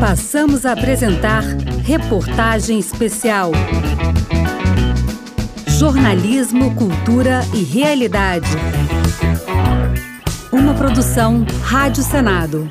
Passamos 0.00 0.66
a 0.66 0.72
apresentar 0.72 1.42
Reportagem 1.82 2.78
Especial. 2.78 3.50
Jornalismo, 5.66 6.74
cultura 6.74 7.40
e 7.54 7.62
realidade. 7.64 8.46
Uma 10.52 10.74
produção 10.74 11.46
Rádio 11.62 12.02
Senado. 12.02 12.68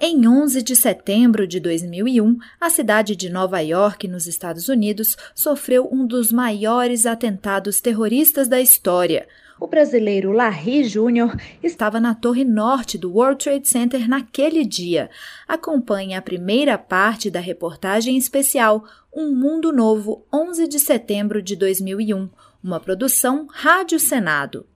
Em 0.00 0.28
11 0.28 0.62
de 0.62 0.76
setembro 0.76 1.46
de 1.46 1.58
2001, 1.58 2.36
a 2.60 2.70
cidade 2.70 3.16
de 3.16 3.28
Nova 3.28 3.60
York, 3.60 4.06
nos 4.06 4.28
Estados 4.28 4.68
Unidos, 4.68 5.16
sofreu 5.34 5.88
um 5.90 6.06
dos 6.06 6.30
maiores 6.30 7.06
atentados 7.06 7.80
terroristas 7.80 8.46
da 8.46 8.60
história. 8.60 9.26
O 9.62 9.68
brasileiro 9.68 10.32
Larry 10.32 10.82
Júnior 10.82 11.36
estava 11.62 12.00
na 12.00 12.16
torre 12.16 12.42
norte 12.44 12.98
do 12.98 13.12
World 13.12 13.44
Trade 13.44 13.68
Center 13.68 14.08
naquele 14.08 14.64
dia. 14.64 15.08
Acompanhe 15.46 16.16
a 16.16 16.20
primeira 16.20 16.76
parte 16.76 17.30
da 17.30 17.38
reportagem 17.38 18.16
especial 18.16 18.82
Um 19.14 19.32
Mundo 19.32 19.70
Novo, 19.70 20.26
11 20.34 20.66
de 20.66 20.80
setembro 20.80 21.40
de 21.40 21.54
2001, 21.54 22.28
uma 22.60 22.80
produção 22.80 23.46
Rádio 23.52 24.00
Senado. 24.00 24.66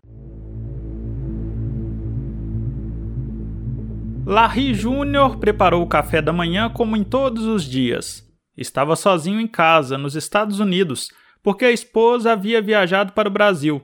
Larry 4.24 4.72
Júnior 4.72 5.38
preparou 5.38 5.82
o 5.82 5.88
café 5.88 6.22
da 6.22 6.32
manhã 6.32 6.70
como 6.70 6.96
em 6.96 7.02
todos 7.02 7.44
os 7.44 7.64
dias. 7.64 8.24
Estava 8.56 8.94
sozinho 8.94 9.41
em 9.41 9.48
casa, 9.48 9.98
nos 9.98 10.14
Estados 10.14 10.60
Unidos, 10.60 11.08
porque 11.42 11.64
a 11.64 11.72
esposa 11.72 12.30
havia 12.30 12.62
viajado 12.62 13.14
para 13.14 13.28
o 13.28 13.32
Brasil. 13.32 13.82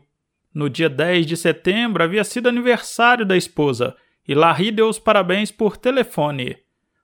No 0.55 0.69
dia 0.69 0.89
10 0.89 1.27
de 1.27 1.37
setembro 1.37 2.03
havia 2.03 2.25
sido 2.25 2.49
aniversário 2.49 3.25
da 3.25 3.37
esposa 3.37 3.97
e 4.27 4.35
Larry 4.35 4.71
deu 4.71 4.89
os 4.89 4.99
parabéns 4.99 5.51
por 5.51 5.77
telefone. 5.77 6.57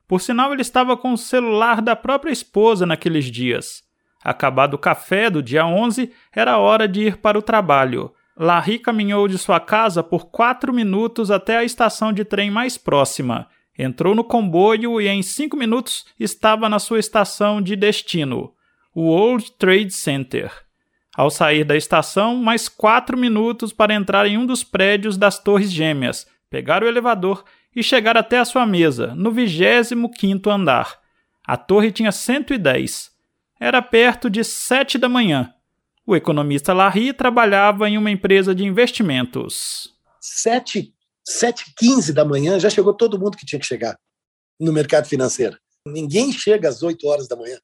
Por 0.07 0.21
sinal, 0.21 0.53
ele 0.53 0.63
estava 0.63 0.97
com 0.97 1.13
o 1.13 1.19
celular 1.19 1.83
da 1.83 1.95
própria 1.95 2.33
esposa 2.33 2.87
naqueles 2.87 3.27
dias. 3.27 3.83
Acabado 4.25 4.75
o 4.75 4.79
café 4.79 5.29
do 5.29 5.43
dia 5.43 5.67
11, 5.67 6.11
era 6.35 6.59
hora 6.59 6.89
de 6.89 7.03
ir 7.03 7.19
para 7.19 7.39
o 7.39 7.43
trabalho. 7.43 8.13
Larry 8.37 8.79
caminhou 8.79 9.29
de 9.29 9.37
sua 9.37 9.61
casa 9.61 10.03
por 10.03 10.31
quatro 10.31 10.73
minutos 10.73 11.31
até 11.31 11.59
a 11.59 11.65
estação 11.65 12.13
de 12.13 12.25
trem 12.25 12.51
mais 12.51 12.79
próxima. 12.79 13.49
Entrou 13.77 14.15
no 14.15 14.25
comboio 14.25 15.01
e 15.01 15.09
em 15.09 15.23
cinco 15.23 15.57
minutos 15.57 16.05
estava 16.19 16.69
na 16.69 16.79
sua 16.79 16.99
estação 16.99 17.61
de 17.61 17.77
destino, 17.77 18.53
o 18.95 19.03
World 19.03 19.53
Trade 19.53 19.93
Center. 19.93 20.68
Ao 21.19 21.31
sair 21.31 21.65
da 21.65 21.77
estação, 21.77 22.37
mais 22.37 22.69
quatro 22.69 23.19
minutos 23.19 23.73
para 23.73 23.93
entrar 23.93 24.25
em 24.29 24.39
um 24.39 24.47
dos 24.47 24.63
prédios 24.63 25.17
das 25.17 25.37
Torres 25.37 25.73
Gêmeas, 25.73 26.29
pegar 26.49 26.85
o 26.85 26.87
elevador 26.87 27.45
e 27.75 27.83
chegar 27.83 28.17
até 28.17 28.39
a 28.39 28.45
sua 28.45 28.65
mesa, 28.65 29.17
no 29.17 29.33
25 29.33 30.49
andar. 30.49 31.01
A 31.45 31.57
torre 31.57 31.91
tinha 31.91 32.13
110. 32.13 33.11
Era 33.59 33.83
perto 33.83 34.31
de 34.31 34.45
sete 34.45 34.97
da 34.97 35.09
manhã. 35.09 35.53
O 36.07 36.15
economista 36.15 36.73
Larry 36.73 37.13
trabalhava 37.13 37.89
em 37.89 37.99
uma 37.99 38.13
empresa 38.13 38.55
de 38.55 38.65
investimentos. 38.65 39.93
Sete, 40.21 40.95
sete 41.27 41.75
quinze 41.77 42.13
da 42.13 42.25
manhã 42.25 42.61
já 42.61 42.71
chegou 42.71 42.95
todo 42.95 43.19
mundo 43.19 43.37
que 43.37 43.45
tinha 43.45 43.59
que 43.59 43.67
chegar 43.67 43.99
no 44.61 44.73
mercado 44.73 45.09
financeiro. 45.09 45.59
Ninguém 45.85 46.31
chega 46.31 46.69
às 46.69 46.81
8 46.81 47.05
horas 47.09 47.27
da 47.27 47.35
manhã. 47.35 47.59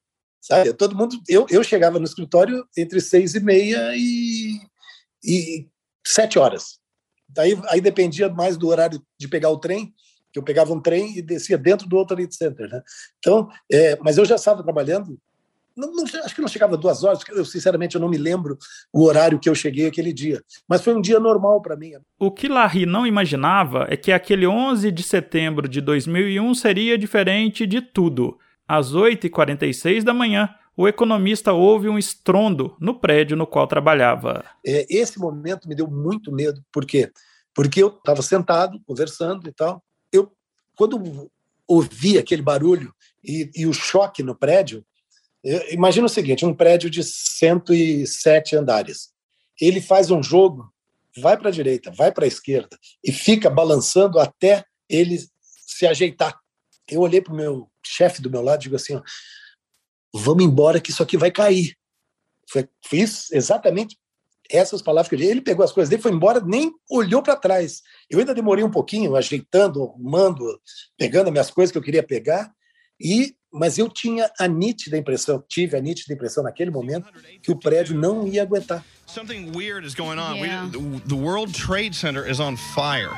Sabe? 0.44 0.74
Todo 0.74 0.94
mundo, 0.94 1.18
eu, 1.26 1.46
eu 1.48 1.64
chegava 1.64 1.98
no 1.98 2.04
escritório 2.04 2.66
entre 2.76 3.00
seis 3.00 3.34
e 3.34 3.40
meia 3.40 3.96
e, 3.96 4.60
e 5.24 5.66
sete 6.06 6.38
horas. 6.38 6.78
Daí, 7.26 7.58
aí 7.68 7.80
dependia 7.80 8.28
mais 8.28 8.58
do 8.58 8.68
horário 8.68 9.02
de 9.18 9.26
pegar 9.26 9.48
o 9.48 9.58
trem, 9.58 9.94
que 10.30 10.38
eu 10.38 10.42
pegava 10.42 10.74
um 10.74 10.82
trem 10.82 11.16
e 11.16 11.22
descia 11.22 11.56
dentro 11.56 11.88
do 11.88 11.96
outro 11.96 12.14
Center. 12.30 12.68
Né? 12.68 12.82
Então, 13.18 13.48
é, 13.72 13.96
mas 14.02 14.18
eu 14.18 14.26
já 14.26 14.34
estava 14.34 14.62
trabalhando, 14.62 15.18
não, 15.74 15.90
não, 15.90 16.04
acho 16.04 16.34
que 16.34 16.42
não 16.42 16.48
chegava 16.48 16.76
duas 16.76 17.02
horas, 17.02 17.20
eu 17.30 17.44
sinceramente 17.46 17.94
eu 17.94 18.00
não 18.00 18.10
me 18.10 18.18
lembro 18.18 18.58
o 18.92 19.02
horário 19.02 19.40
que 19.40 19.48
eu 19.48 19.54
cheguei 19.54 19.86
aquele 19.86 20.12
dia. 20.12 20.42
Mas 20.68 20.82
foi 20.82 20.94
um 20.94 21.00
dia 21.00 21.18
normal 21.18 21.62
para 21.62 21.74
mim. 21.74 21.92
O 22.18 22.30
que 22.30 22.48
Larry 22.48 22.84
não 22.84 23.06
imaginava 23.06 23.86
é 23.88 23.96
que 23.96 24.12
aquele 24.12 24.46
11 24.46 24.92
de 24.92 25.02
setembro 25.02 25.66
de 25.66 25.80
2001 25.80 26.52
seria 26.52 26.98
diferente 26.98 27.66
de 27.66 27.80
tudo. 27.80 28.38
Às 28.66 28.92
8h46 28.92 30.02
da 30.02 30.14
manhã, 30.14 30.54
o 30.76 30.88
economista 30.88 31.52
ouve 31.52 31.88
um 31.88 31.98
estrondo 31.98 32.76
no 32.80 32.98
prédio 32.98 33.36
no 33.36 33.46
qual 33.46 33.66
trabalhava. 33.66 34.44
É, 34.66 34.86
esse 34.88 35.18
momento 35.18 35.68
me 35.68 35.74
deu 35.74 35.88
muito 35.88 36.32
medo. 36.32 36.64
Por 36.72 36.84
quê? 36.84 37.10
Porque 37.54 37.82
eu 37.82 37.88
estava 37.88 38.22
sentado, 38.22 38.80
conversando 38.86 39.48
e 39.48 39.52
tal. 39.52 39.82
Eu, 40.12 40.32
quando 40.76 41.30
ouvi 41.66 42.18
aquele 42.18 42.42
barulho 42.42 42.92
e, 43.22 43.50
e 43.54 43.66
o 43.66 43.72
choque 43.72 44.22
no 44.22 44.34
prédio, 44.34 44.84
imagina 45.70 46.06
o 46.06 46.10
seguinte: 46.10 46.44
um 46.44 46.54
prédio 46.54 46.90
de 46.90 47.04
107 47.04 48.56
andares. 48.56 49.10
Ele 49.60 49.80
faz 49.80 50.10
um 50.10 50.22
jogo, 50.22 50.72
vai 51.20 51.36
para 51.36 51.48
a 51.48 51.52
direita, 51.52 51.92
vai 51.92 52.10
para 52.10 52.24
a 52.24 52.28
esquerda 52.28 52.76
e 53.02 53.12
fica 53.12 53.48
balançando 53.48 54.18
até 54.18 54.64
ele 54.88 55.18
se 55.66 55.86
ajeitar. 55.86 56.43
Eu 56.88 57.00
olhei 57.00 57.20
para 57.20 57.32
o 57.32 57.36
meu 57.36 57.70
chefe 57.84 58.20
do 58.20 58.30
meu 58.30 58.42
lado 58.42 58.60
e 58.60 58.64
digo 58.64 58.76
assim: 58.76 58.96
ó, 58.96 59.02
vamos 60.12 60.44
embora 60.44 60.80
que 60.80 60.90
isso 60.90 61.02
aqui 61.02 61.16
vai 61.16 61.30
cair. 61.30 61.76
Foi, 62.48 62.68
fiz 62.84 63.30
exatamente 63.32 63.98
essas 64.50 64.82
palavras 64.82 65.08
que 65.08 65.14
eu 65.14 65.18
disse. 65.18 65.30
Ele 65.30 65.40
pegou 65.40 65.64
as 65.64 65.72
coisas 65.72 65.88
dele, 65.88 66.02
foi 66.02 66.12
embora, 66.12 66.40
nem 66.40 66.72
olhou 66.90 67.22
para 67.22 67.36
trás. 67.36 67.82
Eu 68.10 68.18
ainda 68.18 68.34
demorei 68.34 68.64
um 68.64 68.70
pouquinho, 68.70 69.16
ajeitando, 69.16 69.82
arrumando, 69.82 70.44
pegando 70.96 71.26
as 71.28 71.32
minhas 71.32 71.50
coisas 71.50 71.72
que 71.72 71.78
eu 71.78 71.82
queria 71.82 72.02
pegar, 72.02 72.52
e 73.00 73.34
mas 73.56 73.78
eu 73.78 73.88
tinha 73.88 74.28
a 74.38 74.48
nítida 74.48 74.98
impressão, 74.98 75.42
tive 75.48 75.76
a 75.76 75.80
nítida 75.80 76.12
impressão 76.12 76.42
naquele 76.42 76.72
momento 76.72 77.08
que 77.40 77.52
o 77.52 77.56
prédio 77.56 77.96
não 77.96 78.26
ia 78.26 78.42
aguentar. 78.42 78.84
Something 79.06 79.52
weird 79.54 79.86
is 79.86 79.94
going 79.94 80.18
on. 80.18 80.36
Yeah. 80.36 80.66
We, 80.66 80.98
the 81.06 81.14
World 81.14 81.54
Trade 81.54 81.94
Center 81.94 82.28
is 82.28 82.40
on 82.40 82.56
fire. 82.56 83.12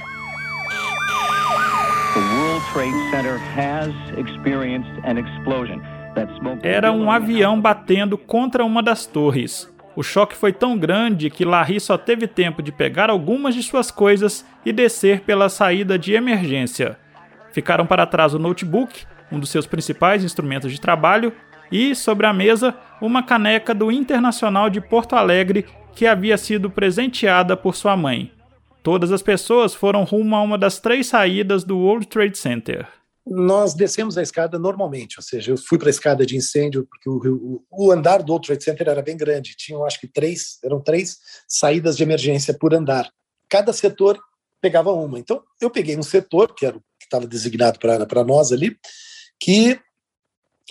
Era 6.63 6.91
um 6.91 7.11
avião 7.11 7.61
batendo 7.61 8.17
contra 8.17 8.65
uma 8.65 8.83
das 8.83 9.05
torres. 9.05 9.71
O 9.95 10.03
choque 10.03 10.35
foi 10.35 10.51
tão 10.51 10.79
grande 10.79 11.29
que 11.29 11.45
Larry 11.45 11.79
só 11.79 11.99
teve 11.99 12.27
tempo 12.27 12.63
de 12.63 12.73
pegar 12.73 13.11
algumas 13.11 13.55
de 13.55 13.63
suas 13.63 13.91
coisas 13.91 14.47
e 14.65 14.73
descer 14.73 15.21
pela 15.21 15.51
saída 15.51 15.99
de 15.99 16.15
emergência. 16.15 16.99
Ficaram 17.53 17.85
para 17.85 18.07
trás 18.07 18.33
o 18.33 18.39
notebook, 18.39 19.05
um 19.31 19.39
dos 19.39 19.51
seus 19.51 19.67
principais 19.67 20.25
instrumentos 20.25 20.73
de 20.73 20.81
trabalho, 20.81 21.35
e, 21.71 21.95
sobre 21.95 22.27
a 22.27 22.33
mesa, 22.33 22.75
uma 22.99 23.23
caneca 23.23 23.75
do 23.75 23.93
Internacional 23.93 24.71
de 24.71 24.81
Porto 24.81 25.17
Alegre 25.17 25.67
que 25.95 26.07
havia 26.07 26.39
sido 26.39 26.71
presenteada 26.71 27.57
por 27.57 27.75
sua 27.75 27.95
mãe. 27.95 28.31
Todas 28.87 29.11
as 29.11 29.21
pessoas 29.21 29.75
foram 29.75 30.05
rumo 30.05 30.37
a 30.37 30.43
uma 30.43 30.57
das 30.57 30.79
três 30.79 31.09
saídas 31.09 31.65
do 31.65 31.77
World 31.77 32.07
Trade 32.07 32.39
Center. 32.39 32.87
Nós 33.27 33.75
descemos 33.75 34.17
a 34.17 34.23
escada 34.23 34.61
normalmente, 34.61 35.19
ou 35.19 35.25
seja, 35.25 35.51
eu 35.51 35.59
fui 35.59 35.77
para 35.77 35.89
a 35.89 35.91
escada 35.91 36.25
de 36.25 36.37
incêndio 36.37 36.87
porque 36.87 37.11
o, 37.11 37.65
o, 37.69 37.87
o, 37.87 37.91
andar 37.91 38.23
do 38.23 38.31
World 38.31 38.47
Trade 38.47 38.63
Center 38.63 38.89
era 38.89 39.03
bem 39.03 39.17
grande, 39.17 39.57
tinham 39.57 39.85
acho 39.85 39.99
que 39.99 40.07
três, 40.07 40.61
eram 40.63 40.81
três 40.81 41.19
saídas 41.49 41.97
de 41.97 42.05
emergência 42.05 42.57
por 42.57 42.73
andar. 42.73 43.11
Cada 43.49 43.73
setor 43.73 44.21
pegava 44.61 44.93
uma. 44.93 45.19
Então 45.19 45.43
eu 45.61 45.69
peguei 45.69 45.99
um 45.99 46.03
setor 46.05 46.55
que 46.55 46.65
era 46.65 46.79
que 46.79 47.07
estava 47.07 47.27
designado 47.27 47.81
para 47.81 48.23
nós 48.23 48.53
ali, 48.53 48.79
que 49.41 49.81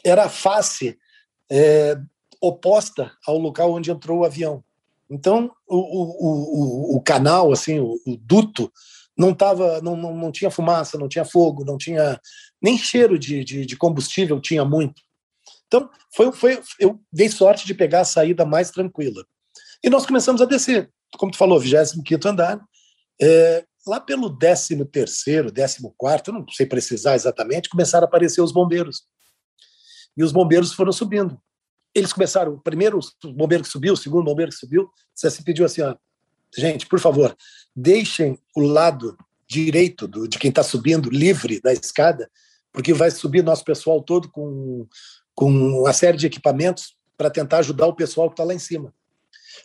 era 0.06 0.24
a 0.24 0.30
face 0.30 0.98
é, 1.52 1.98
oposta 2.42 3.12
ao 3.28 3.38
local 3.38 3.74
onde 3.74 3.92
entrou 3.92 4.20
o 4.20 4.26
avião. 4.26 4.64
Então, 5.10 5.52
o, 5.68 5.78
o, 5.78 6.94
o, 6.94 6.98
o 6.98 7.02
canal, 7.02 7.52
assim, 7.52 7.80
o, 7.80 7.94
o 8.06 8.18
duto, 8.18 8.72
não, 9.18 9.34
tava, 9.34 9.82
não, 9.82 9.96
não, 9.96 10.16
não 10.16 10.32
tinha 10.32 10.52
fumaça, 10.52 10.98
não 10.98 11.08
tinha 11.08 11.24
fogo, 11.24 11.64
não 11.64 11.78
tinha 11.78 12.20
nem 12.62 12.78
cheiro 12.78 13.18
de, 13.18 13.44
de, 13.44 13.66
de 13.66 13.78
combustível, 13.78 14.42
tinha 14.42 14.66
muito. 14.66 15.02
Então, 15.68 15.90
foi, 16.14 16.32
foi, 16.32 16.62
eu 16.80 17.00
dei 17.12 17.30
sorte 17.30 17.66
de 17.66 17.74
pegar 17.74 18.02
a 18.02 18.06
saída 18.06 18.46
mais 18.46 18.72
tranquila. 18.72 19.26
E 19.84 19.90
nós 19.90 20.06
começamos 20.06 20.42
a 20.42 20.46
descer, 20.46 20.92
como 21.18 21.32
tu 21.32 21.38
falou, 21.38 21.60
25 21.60 22.28
andar. 22.28 22.60
É, 23.22 23.64
lá 23.88 24.00
pelo 24.00 24.36
13, 24.36 24.86
14, 24.86 25.54
eu 26.28 26.34
não 26.34 26.46
sei 26.50 26.66
precisar 26.66 27.16
exatamente, 27.16 27.70
começaram 27.70 28.06
a 28.06 28.08
aparecer 28.08 28.42
os 28.42 28.52
bombeiros. 28.52 29.04
E 30.18 30.24
os 30.24 30.32
bombeiros 30.32 30.74
foram 30.74 30.92
subindo 30.92 31.40
eles 31.96 32.12
começaram, 32.12 32.54
o 32.54 32.60
primeiro 32.60 33.00
bombeiro 33.24 33.64
que 33.64 33.70
subiu, 33.70 33.94
o 33.94 33.98
segundo 33.98 34.26
bombeiro 34.26 34.52
que 34.52 34.58
subiu, 34.58 34.90
você 35.14 35.32
se 35.32 35.42
pediu 35.44 35.66
assim, 35.66 35.82
ó, 35.82 35.96
gente, 36.56 36.86
por 36.86 37.00
favor, 37.00 37.36
deixem 37.74 38.38
o 38.54 38.62
lado 38.62 39.18
direito 39.48 40.06
do, 40.08 40.28
de 40.28 40.38
quem 40.38 40.50
está 40.50 40.62
subindo 40.62 41.10
livre 41.10 41.62
da 41.62 41.72
escada, 41.72 42.30
porque 42.74 42.94
vai 42.94 43.10
subir 43.10 43.42
nosso 43.44 43.64
pessoal 43.64 44.02
todo 44.02 44.30
com, 44.30 44.86
com 45.34 45.50
uma 45.50 45.94
série 45.94 46.18
de 46.18 46.28
equipamentos 46.28 46.98
para 47.18 47.30
tentar 47.30 47.60
ajudar 47.60 47.88
o 47.88 47.96
pessoal 47.96 48.30
que 48.30 48.34
está 48.34 48.44
lá 48.44 48.54
em 48.54 48.60
cima. 48.60 48.94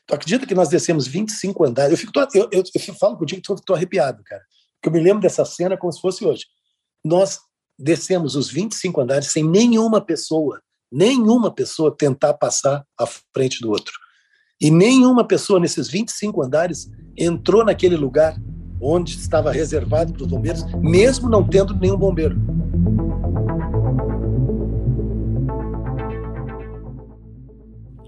Tu 0.06 0.14
acredita 0.14 0.46
que 0.46 0.54
nós 0.54 0.68
descemos 0.68 1.08
25 1.08 1.64
andares? 1.64 1.90
Eu, 1.92 1.98
fico, 1.98 2.12
eu, 2.34 2.48
eu, 2.52 2.62
eu 2.62 2.94
falo 2.94 3.18
que 3.18 3.34
estou 3.34 3.74
arrepiado, 3.74 4.22
cara. 4.22 4.42
que 4.80 4.88
eu 4.88 4.92
me 4.92 5.00
lembro 5.00 5.20
dessa 5.20 5.44
cena 5.44 5.76
como 5.76 5.92
se 5.92 6.00
fosse 6.00 6.24
hoje. 6.24 6.46
Nós 7.04 7.40
descemos 7.76 8.36
os 8.36 8.48
25 8.48 9.00
andares 9.00 9.32
sem 9.32 9.42
nenhuma 9.42 10.00
pessoa, 10.00 10.62
nenhuma 10.90 11.50
pessoa 11.50 11.94
tentar 11.96 12.34
passar 12.34 12.84
à 12.98 13.06
frente 13.06 13.60
do 13.60 13.70
outro. 13.70 13.92
E 14.60 14.70
nenhuma 14.70 15.24
pessoa 15.24 15.60
nesses 15.60 15.88
25 15.88 16.42
andares 16.42 16.90
entrou 17.16 17.64
naquele 17.64 17.96
lugar 17.96 18.36
onde 18.80 19.12
estava 19.16 19.52
reservado 19.52 20.12
para 20.12 20.22
os 20.22 20.28
bombeiros, 20.28 20.64
mesmo 20.74 21.28
não 21.28 21.46
tendo 21.46 21.74
nenhum 21.74 21.96
bombeiro. 21.96 22.36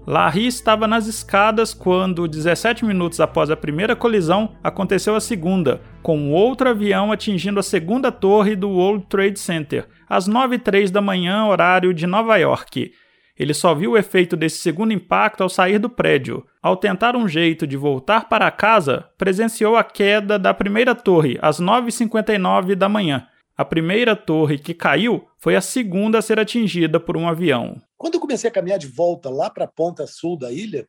Larry 0.05 0.47
estava 0.47 0.85
nas 0.85 1.07
escadas 1.07 1.73
quando, 1.73 2.27
17 2.27 2.83
minutos 2.83 3.21
após 3.21 3.49
a 3.49 3.55
primeira 3.55 3.95
colisão, 3.95 4.55
aconteceu 4.61 5.15
a 5.15 5.21
segunda, 5.21 5.81
com 6.01 6.29
outro 6.31 6.69
avião 6.69 7.11
atingindo 7.11 7.59
a 7.59 7.63
segunda 7.63 8.11
torre 8.11 8.53
do 8.53 8.69
World 8.69 9.05
Trade 9.07 9.39
Center, 9.39 9.87
às 10.09 10.27
9h03 10.27 10.91
da 10.91 11.01
manhã, 11.01 11.45
horário 11.45 11.93
de 11.93 12.05
Nova 12.05 12.35
York. 12.35 12.91
Ele 13.39 13.53
só 13.53 13.73
viu 13.73 13.91
o 13.91 13.97
efeito 13.97 14.35
desse 14.35 14.57
segundo 14.57 14.91
impacto 14.93 15.41
ao 15.41 15.49
sair 15.49 15.79
do 15.79 15.89
prédio. 15.89 16.45
Ao 16.61 16.75
tentar 16.75 17.15
um 17.15 17.27
jeito 17.27 17.65
de 17.65 17.77
voltar 17.77 18.27
para 18.27 18.51
casa, 18.51 19.05
presenciou 19.17 19.75
a 19.75 19.83
queda 19.83 20.37
da 20.37 20.53
primeira 20.53 20.93
torre 20.93 21.39
às 21.41 21.59
9h59 21.59 22.75
da 22.75 22.87
manhã. 22.87 23.25
A 23.55 23.63
primeira 23.63 24.15
torre 24.15 24.57
que 24.57 24.73
caiu 24.73 25.27
foi 25.37 25.55
a 25.55 25.61
segunda 25.61 26.17
a 26.17 26.21
ser 26.21 26.39
atingida 26.39 26.99
por 26.99 27.15
um 27.15 27.27
avião. 27.27 27.79
Quando 27.97 28.15
eu 28.15 28.19
comecei 28.19 28.49
a 28.49 28.53
caminhar 28.53 28.79
de 28.79 28.87
volta 28.87 29.29
lá 29.29 29.49
para 29.49 29.65
a 29.65 29.67
ponta 29.67 30.07
sul 30.07 30.37
da 30.37 30.51
ilha, 30.51 30.87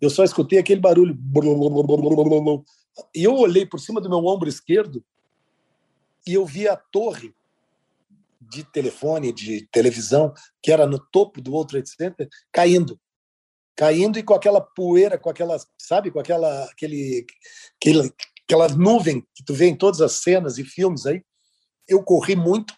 eu 0.00 0.08
só 0.08 0.24
escutei 0.24 0.58
aquele 0.58 0.80
barulho. 0.80 1.18
E 3.14 3.22
eu 3.22 3.36
olhei 3.36 3.66
por 3.66 3.78
cima 3.78 4.00
do 4.00 4.08
meu 4.08 4.24
ombro 4.24 4.48
esquerdo 4.48 5.04
e 6.26 6.34
eu 6.34 6.46
vi 6.46 6.66
a 6.66 6.76
torre 6.76 7.34
de 8.40 8.64
telefone, 8.64 9.32
de 9.32 9.66
televisão, 9.70 10.32
que 10.62 10.72
era 10.72 10.86
no 10.86 10.98
topo 10.98 11.40
do 11.40 11.52
World 11.52 11.70
Trade 11.70 11.90
Center, 11.90 12.28
caindo. 12.50 12.98
Caindo 13.76 14.18
e 14.18 14.22
com 14.22 14.34
aquela 14.34 14.60
poeira, 14.60 15.18
com 15.18 15.30
aquela, 15.30 15.56
sabe, 15.78 16.10
com 16.10 16.18
aquela, 16.18 16.64
aquele, 16.64 17.26
aquele, 17.76 18.12
aquela 18.44 18.68
nuvem 18.68 19.24
que 19.34 19.44
tu 19.44 19.54
vê 19.54 19.66
em 19.66 19.76
todas 19.76 20.00
as 20.00 20.12
cenas 20.12 20.58
e 20.58 20.64
filmes 20.64 21.06
aí. 21.06 21.22
Eu 21.90 22.02
corri 22.02 22.36
muito, 22.36 22.72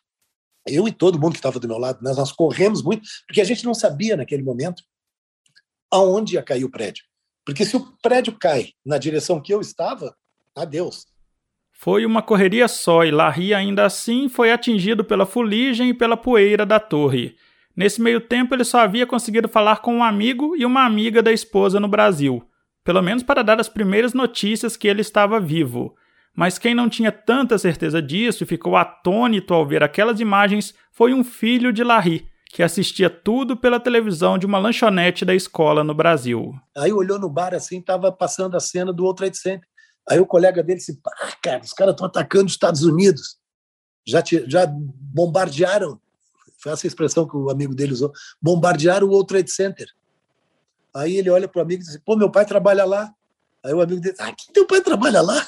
eu 0.67 0.89
e 0.89 0.93
todo 0.93 1.21
mundo 1.21 1.33
que 1.33 1.39
estava 1.39 1.61
do 1.61 1.69
meu 1.69 1.79
lado, 1.79 1.99
nós, 2.03 2.17
nós 2.17 2.33
corremos 2.33 2.83
muito, 2.83 3.07
porque 3.27 3.41
a 3.41 3.45
gente 3.45 3.65
não 3.65 3.75
sabia 3.75 4.17
naquele 4.17 4.43
momento 4.43 4.83
aonde 5.91 6.35
ia 6.35 6.43
cair 6.43 6.65
o 6.65 6.71
prédio. 6.71 7.05
Porque 7.45 7.65
se 7.65 7.77
o 7.77 7.87
prédio 8.01 8.37
cai 8.39 8.71
na 8.85 8.97
direção 8.97 9.41
que 9.41 9.53
eu 9.53 9.61
estava, 9.61 10.17
adeus. 10.57 11.07
Foi 11.73 12.07
uma 12.07 12.23
correria 12.23 12.69
só 12.69 13.05
e 13.05 13.11
Larry 13.11 13.53
ainda 13.53 13.85
assim 13.85 14.29
foi 14.29 14.53
atingido 14.53 15.05
pela 15.05 15.27
fuligem 15.27 15.91
e 15.91 15.95
pela 15.95 16.17
poeira 16.17 16.65
da 16.65 16.79
torre. 16.79 17.37
Nesse 17.77 18.01
meio 18.01 18.21
tempo, 18.21 18.55
ele 18.55 18.65
só 18.65 18.81
havia 18.81 19.07
conseguido 19.07 19.49
falar 19.49 19.79
com 19.79 19.97
um 19.97 20.05
amigo 20.05 20.55
e 20.57 20.65
uma 20.65 20.85
amiga 20.85 21.23
da 21.23 21.33
esposa 21.33 21.81
no 21.81 21.89
Brasil, 21.89 22.43
pelo 22.85 23.03
menos 23.03 23.23
para 23.23 23.43
dar 23.43 23.59
as 23.59 23.69
primeiras 23.69 24.13
notícias 24.13 24.77
que 24.77 24.87
ele 24.87 25.01
estava 25.01 25.41
vivo. 25.41 25.97
Mas 26.35 26.59
quem 26.59 26.75
não 26.75 26.89
tinha 26.89 27.13
tanta 27.13 27.59
certeza 27.59 28.01
disso 28.01 28.43
e 28.43 28.47
ficou 28.47 28.77
atônito 28.77 29.53
ao 29.53 29.67
ver 29.67 29.83
aquelas 29.83 30.19
imagens 30.19 30.75
foi 30.91 31.13
um 31.13 31.23
filho 31.23 31.73
de 31.73 31.85
Larry, 31.85 32.27
que 32.47 32.63
assistia 32.63 33.11
tudo 33.11 33.57
pela 33.57 33.79
televisão 33.79 34.39
de 34.39 34.47
uma 34.47 34.59
lanchonete 34.59 35.25
da 35.25 35.35
escola 35.35 35.85
no 35.85 35.95
Brasil. 35.95 36.55
Aí 36.77 36.93
olhou 36.93 37.19
no 37.19 37.29
bar 37.29 37.55
assim, 37.55 37.79
estava 37.79 38.11
passando 38.11 38.57
a 38.57 38.61
cena 38.61 38.93
do 38.93 39.13
Trade 39.15 39.37
Center. 39.37 39.69
Aí 40.09 40.19
o 40.19 40.27
colega 40.27 40.63
dele 40.63 40.79
disse: 40.79 40.99
ah, 41.07 41.33
cara, 41.43 41.63
os 41.63 41.73
caras 41.73 41.93
estão 41.93 42.07
atacando 42.07 42.47
os 42.47 42.53
Estados 42.53 42.83
Unidos. 42.83 43.39
Já, 44.07 44.21
te, 44.21 44.45
já 44.49 44.67
bombardearam, 44.67 46.01
foi 46.59 46.73
essa 46.73 46.87
expressão 46.87 47.27
que 47.27 47.37
o 47.37 47.51
amigo 47.51 47.75
dele 47.75 47.93
usou, 47.93 48.13
bombardearam 48.41 49.09
o 49.09 49.25
Trade 49.25 49.51
Center. 49.51 49.87
Aí 50.95 51.17
ele 51.17 51.31
olha 51.31 51.49
para 51.49 51.61
o 51.61 51.63
amigo 51.63 51.83
e 51.83 51.87
diz: 51.87 51.99
pô, 52.05 52.17
meu 52.17 52.31
pai 52.31 52.45
trabalha 52.45 52.85
lá. 52.85 53.13
Aí 53.65 53.73
o 53.73 53.81
amigo 53.81 54.01
dele: 54.01 54.17
ah, 54.19 54.33
que 54.33 54.53
teu 54.53 54.67
pai 54.67 54.81
trabalha 54.81 55.21
lá? 55.23 55.47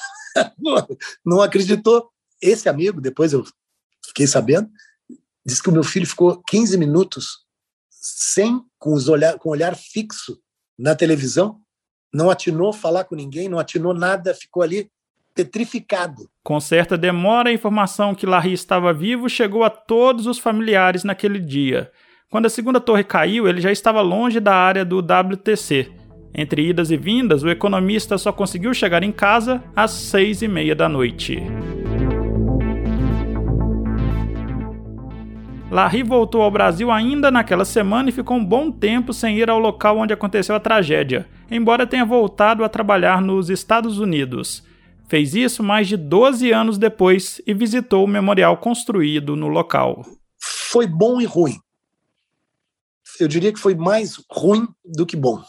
Não, 1.25 1.41
acreditou. 1.41 2.11
Esse 2.41 2.69
amigo, 2.69 3.01
depois 3.01 3.33
eu 3.33 3.45
fiquei 4.07 4.27
sabendo, 4.27 4.69
disse 5.47 5.63
que 5.63 5.69
o 5.69 5.73
meu 5.73 5.85
filho 5.85 6.07
ficou 6.07 6.43
15 6.47 6.77
minutos 6.77 7.45
sem, 7.89 8.61
com, 8.79 8.93
os 8.93 9.09
olhar, 9.09 9.39
com 9.39 9.49
o 9.49 9.53
olhar 9.53 9.75
fixo 9.75 10.39
na 10.79 10.95
televisão, 10.95 11.61
não 12.13 12.31
atinou 12.31 12.73
falar 12.73 13.05
com 13.05 13.15
ninguém, 13.15 13.49
não 13.49 13.59
atinou 13.59 13.95
nada, 13.95 14.35
ficou 14.35 14.63
ali 14.63 14.91
petrificado. 15.35 16.29
Com 16.43 16.61
certa 16.61 16.97
demora, 16.97 17.51
a 17.51 17.53
informação 17.53 18.15
que 18.15 18.27
Larry 18.27 18.53
estava 18.53 18.93
vivo 18.93 19.29
chegou 19.29 19.65
a 19.65 19.71
todos 19.71 20.27
os 20.27 20.39
familiares 20.39 21.03
naquele 21.03 21.41
dia. 21.41 21.91
Quando 22.31 22.47
a 22.47 22.51
segunda 22.51 22.81
torre 22.81 23.05
caiu, 23.05 23.49
ele 23.49 23.61
já 23.61 23.73
estava 23.73 24.01
longe 24.01 24.39
da 24.39 24.55
área 24.55 24.85
do 24.85 24.99
WTC. 24.99 26.04
Entre 26.35 26.69
idas 26.69 26.91
e 26.91 26.97
vindas, 26.97 27.45
o 27.45 27.49
economista 27.49 28.19
só 28.19 28.33
conseguiu 28.33 28.75
chegar 28.75 29.05
em 29.05 29.13
casa 29.13 29.63
às 29.77 29.93
seis 29.93 30.43
e 30.43 30.49
meia 30.49 30.75
da 30.75 30.89
noite. 30.89 31.41
Larry 35.71 36.03
voltou 36.03 36.43
ao 36.43 36.51
Brasil 36.51 36.91
ainda 36.91 37.31
naquela 37.31 37.65
semana 37.65 38.09
e 38.09 38.13
ficou 38.13 38.37
um 38.37 38.45
bom 38.45 38.71
tempo 38.71 39.13
sem 39.13 39.39
ir 39.39 39.49
ao 39.49 39.61
local 39.61 39.99
onde 39.99 40.13
aconteceu 40.13 40.57
a 40.57 40.61
tragédia, 40.61 41.27
embora 41.49 41.87
tenha 41.87 42.05
voltado 42.05 42.65
a 42.65 42.69
trabalhar 42.69 43.23
nos 43.23 43.49
Estados 43.49 43.99
Unidos. 43.99 44.65
Fez 45.09 45.35
isso 45.35 45.63
mais 45.63 45.87
de 45.87 45.97
12 45.97 46.51
anos 46.51 46.79
depois 46.79 47.41
e 47.47 47.55
visitou 47.55 48.05
o 48.05 48.09
memorial 48.09 48.57
construído 48.57 49.37
no 49.37 49.47
local. 49.47 50.05
Foi 50.41 50.87
bom 50.87 51.21
e 51.21 51.25
ruim. 51.25 51.57
Eu 53.21 53.29
diria 53.29 53.53
que 53.53 53.61
foi 53.61 53.77
mais 53.77 54.17
ruim 54.29 54.67
do 54.85 55.07
que 55.07 55.17
bom 55.17 55.41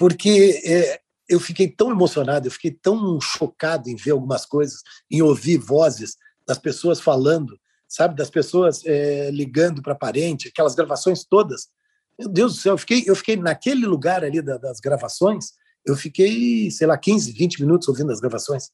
porque 0.00 0.62
é, 0.64 0.98
eu 1.28 1.38
fiquei 1.38 1.68
tão 1.68 1.90
emocionado, 1.90 2.46
eu 2.46 2.50
fiquei 2.50 2.70
tão 2.70 3.20
chocado 3.20 3.90
em 3.90 3.94
ver 3.94 4.12
algumas 4.12 4.46
coisas, 4.46 4.80
em 5.10 5.20
ouvir 5.20 5.58
vozes 5.58 6.16
das 6.46 6.56
pessoas 6.56 6.98
falando, 6.98 7.60
sabe, 7.86 8.16
das 8.16 8.30
pessoas 8.30 8.82
é, 8.86 9.30
ligando 9.30 9.82
para 9.82 9.94
parente, 9.94 10.48
aquelas 10.48 10.74
gravações 10.74 11.22
todas. 11.22 11.68
Meu 12.18 12.30
Deus 12.30 12.54
do 12.54 12.60
céu, 12.62 12.72
eu 12.72 12.78
fiquei, 12.78 13.04
eu 13.06 13.14
fiquei 13.14 13.36
naquele 13.36 13.84
lugar 13.84 14.24
ali 14.24 14.40
da, 14.40 14.56
das 14.56 14.80
gravações, 14.80 15.52
eu 15.84 15.94
fiquei, 15.94 16.70
sei 16.70 16.86
lá, 16.86 16.96
15, 16.96 17.32
20 17.32 17.60
minutos 17.60 17.86
ouvindo 17.86 18.10
as 18.10 18.20
gravações. 18.20 18.70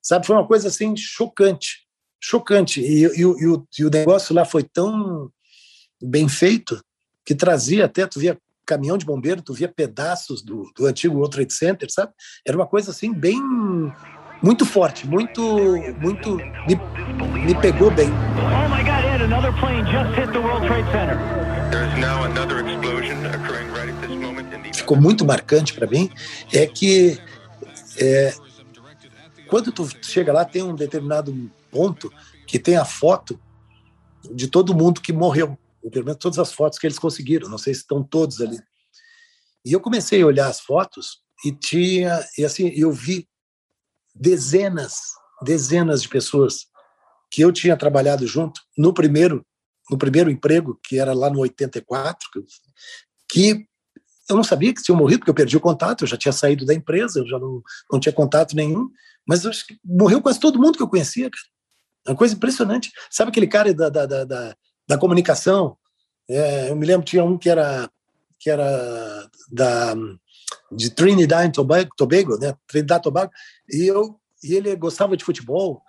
Sabe, 0.00 0.26
foi 0.26 0.34
uma 0.34 0.46
coisa 0.46 0.68
assim 0.68 0.96
chocante, 0.96 1.86
chocante. 2.18 2.80
E, 2.80 3.04
e, 3.04 3.20
e, 3.20 3.24
o, 3.26 3.68
e 3.78 3.84
o 3.84 3.90
negócio 3.90 4.34
lá 4.34 4.46
foi 4.46 4.62
tão 4.62 5.30
bem 6.02 6.26
feito 6.26 6.82
que 7.22 7.34
trazia 7.34 7.84
até, 7.84 8.06
tu 8.06 8.18
via 8.18 8.38
caminhão 8.66 8.98
de 8.98 9.04
bombeiro, 9.04 9.42
tu 9.42 9.52
via 9.52 9.68
pedaços 9.68 10.42
do, 10.42 10.70
do 10.76 10.86
antigo 10.86 11.16
World 11.16 11.34
Trade 11.34 11.52
Center, 11.52 11.88
sabe? 11.90 12.12
Era 12.46 12.56
uma 12.56 12.66
coisa 12.66 12.90
assim 12.90 13.12
bem 13.12 13.40
muito 14.42 14.66
forte, 14.66 15.06
muito 15.06 15.42
muito 16.00 16.36
me, 16.36 17.44
me 17.44 17.54
pegou 17.60 17.90
bem. 17.90 18.10
Oh 18.10 18.68
my 18.68 18.82
God, 18.82 19.04
Ed, 19.14 19.24
another 19.24 19.52
plane 19.58 19.84
just 19.90 20.14
hit 20.16 20.32
the 20.32 20.38
World 20.38 20.66
Trade 20.66 20.86
Center. 20.92 21.16
now 21.98 22.24
another 22.24 22.58
explosion 22.66 23.24
occurring 23.26 23.68
right 23.72 23.88
at 23.88 24.00
this 24.00 24.10
moment 24.10 24.52
in 24.54 24.62
the... 24.62 24.72
Ficou 24.74 25.00
muito 25.00 25.24
marcante 25.24 25.72
para 25.72 25.86
mim 25.86 26.10
é 26.52 26.66
que 26.66 27.18
é, 27.98 28.34
quando 29.48 29.72
tu 29.72 29.88
chega 30.02 30.32
lá 30.32 30.44
tem 30.44 30.62
um 30.62 30.74
determinado 30.74 31.34
ponto 31.70 32.12
que 32.46 32.58
tem 32.58 32.76
a 32.76 32.84
foto 32.84 33.40
de 34.30 34.48
todo 34.48 34.74
mundo 34.74 35.00
que 35.00 35.12
morreu 35.12 35.58
pelo 35.90 36.04
menos 36.04 36.18
todas 36.18 36.38
as 36.38 36.52
fotos 36.52 36.78
que 36.78 36.86
eles 36.86 36.98
conseguiram, 36.98 37.48
não 37.48 37.58
sei 37.58 37.74
se 37.74 37.80
estão 37.80 38.02
todos 38.02 38.40
ali. 38.40 38.58
E 39.64 39.72
eu 39.72 39.80
comecei 39.80 40.22
a 40.22 40.26
olhar 40.26 40.48
as 40.48 40.60
fotos 40.60 41.22
e 41.44 41.52
tinha, 41.52 42.24
e 42.38 42.44
assim, 42.44 42.68
eu 42.74 42.92
vi 42.92 43.28
dezenas, 44.14 44.98
dezenas 45.42 46.02
de 46.02 46.08
pessoas 46.08 46.66
que 47.30 47.42
eu 47.42 47.52
tinha 47.52 47.76
trabalhado 47.76 48.26
junto 48.26 48.60
no 48.76 48.94
primeiro, 48.94 49.44
no 49.90 49.98
primeiro 49.98 50.30
emprego, 50.30 50.78
que 50.82 50.98
era 50.98 51.12
lá 51.12 51.28
no 51.28 51.40
84, 51.40 52.28
que 53.28 53.66
eu 54.28 54.36
não 54.36 54.44
sabia 54.44 54.72
que 54.72 54.82
tinham 54.82 54.96
morrido, 54.96 55.20
porque 55.20 55.30
eu 55.30 55.34
perdi 55.34 55.56
o 55.56 55.60
contato, 55.60 56.04
eu 56.04 56.08
já 56.08 56.16
tinha 56.16 56.32
saído 56.32 56.64
da 56.64 56.72
empresa, 56.72 57.18
eu 57.18 57.26
já 57.26 57.38
não, 57.38 57.62
não 57.90 58.00
tinha 58.00 58.12
contato 58.12 58.54
nenhum, 58.54 58.88
mas 59.26 59.44
eu 59.44 59.50
acho 59.50 59.66
que 59.66 59.78
morreu 59.84 60.22
quase 60.22 60.40
todo 60.40 60.58
mundo 60.58 60.76
que 60.76 60.82
eu 60.82 60.88
conhecia, 60.88 61.30
cara. 61.30 61.44
Uma 62.06 62.16
coisa 62.16 62.34
impressionante. 62.34 62.92
Sabe 63.10 63.30
aquele 63.30 63.46
cara 63.46 63.72
da, 63.72 63.88
da, 63.88 64.06
da, 64.06 64.24
da 64.24 64.56
da 64.86 64.98
comunicação. 64.98 65.76
É, 66.28 66.70
eu 66.70 66.76
me 66.76 66.86
lembro 66.86 67.04
tinha 67.04 67.24
um 67.24 67.36
que 67.36 67.50
era 67.50 67.88
que 68.38 68.50
era 68.50 69.28
da 69.50 69.94
de 70.70 70.90
Trinidad 70.90 71.46
e 71.48 71.52
Tobago, 71.52 71.90
Tobago, 71.96 72.36
né? 72.38 72.54
Trinidad 72.66 73.02
Tobago, 73.02 73.30
e 73.70 73.86
eu 73.86 74.18
e 74.42 74.54
ele 74.54 74.74
gostava 74.76 75.16
de 75.16 75.24
futebol. 75.24 75.80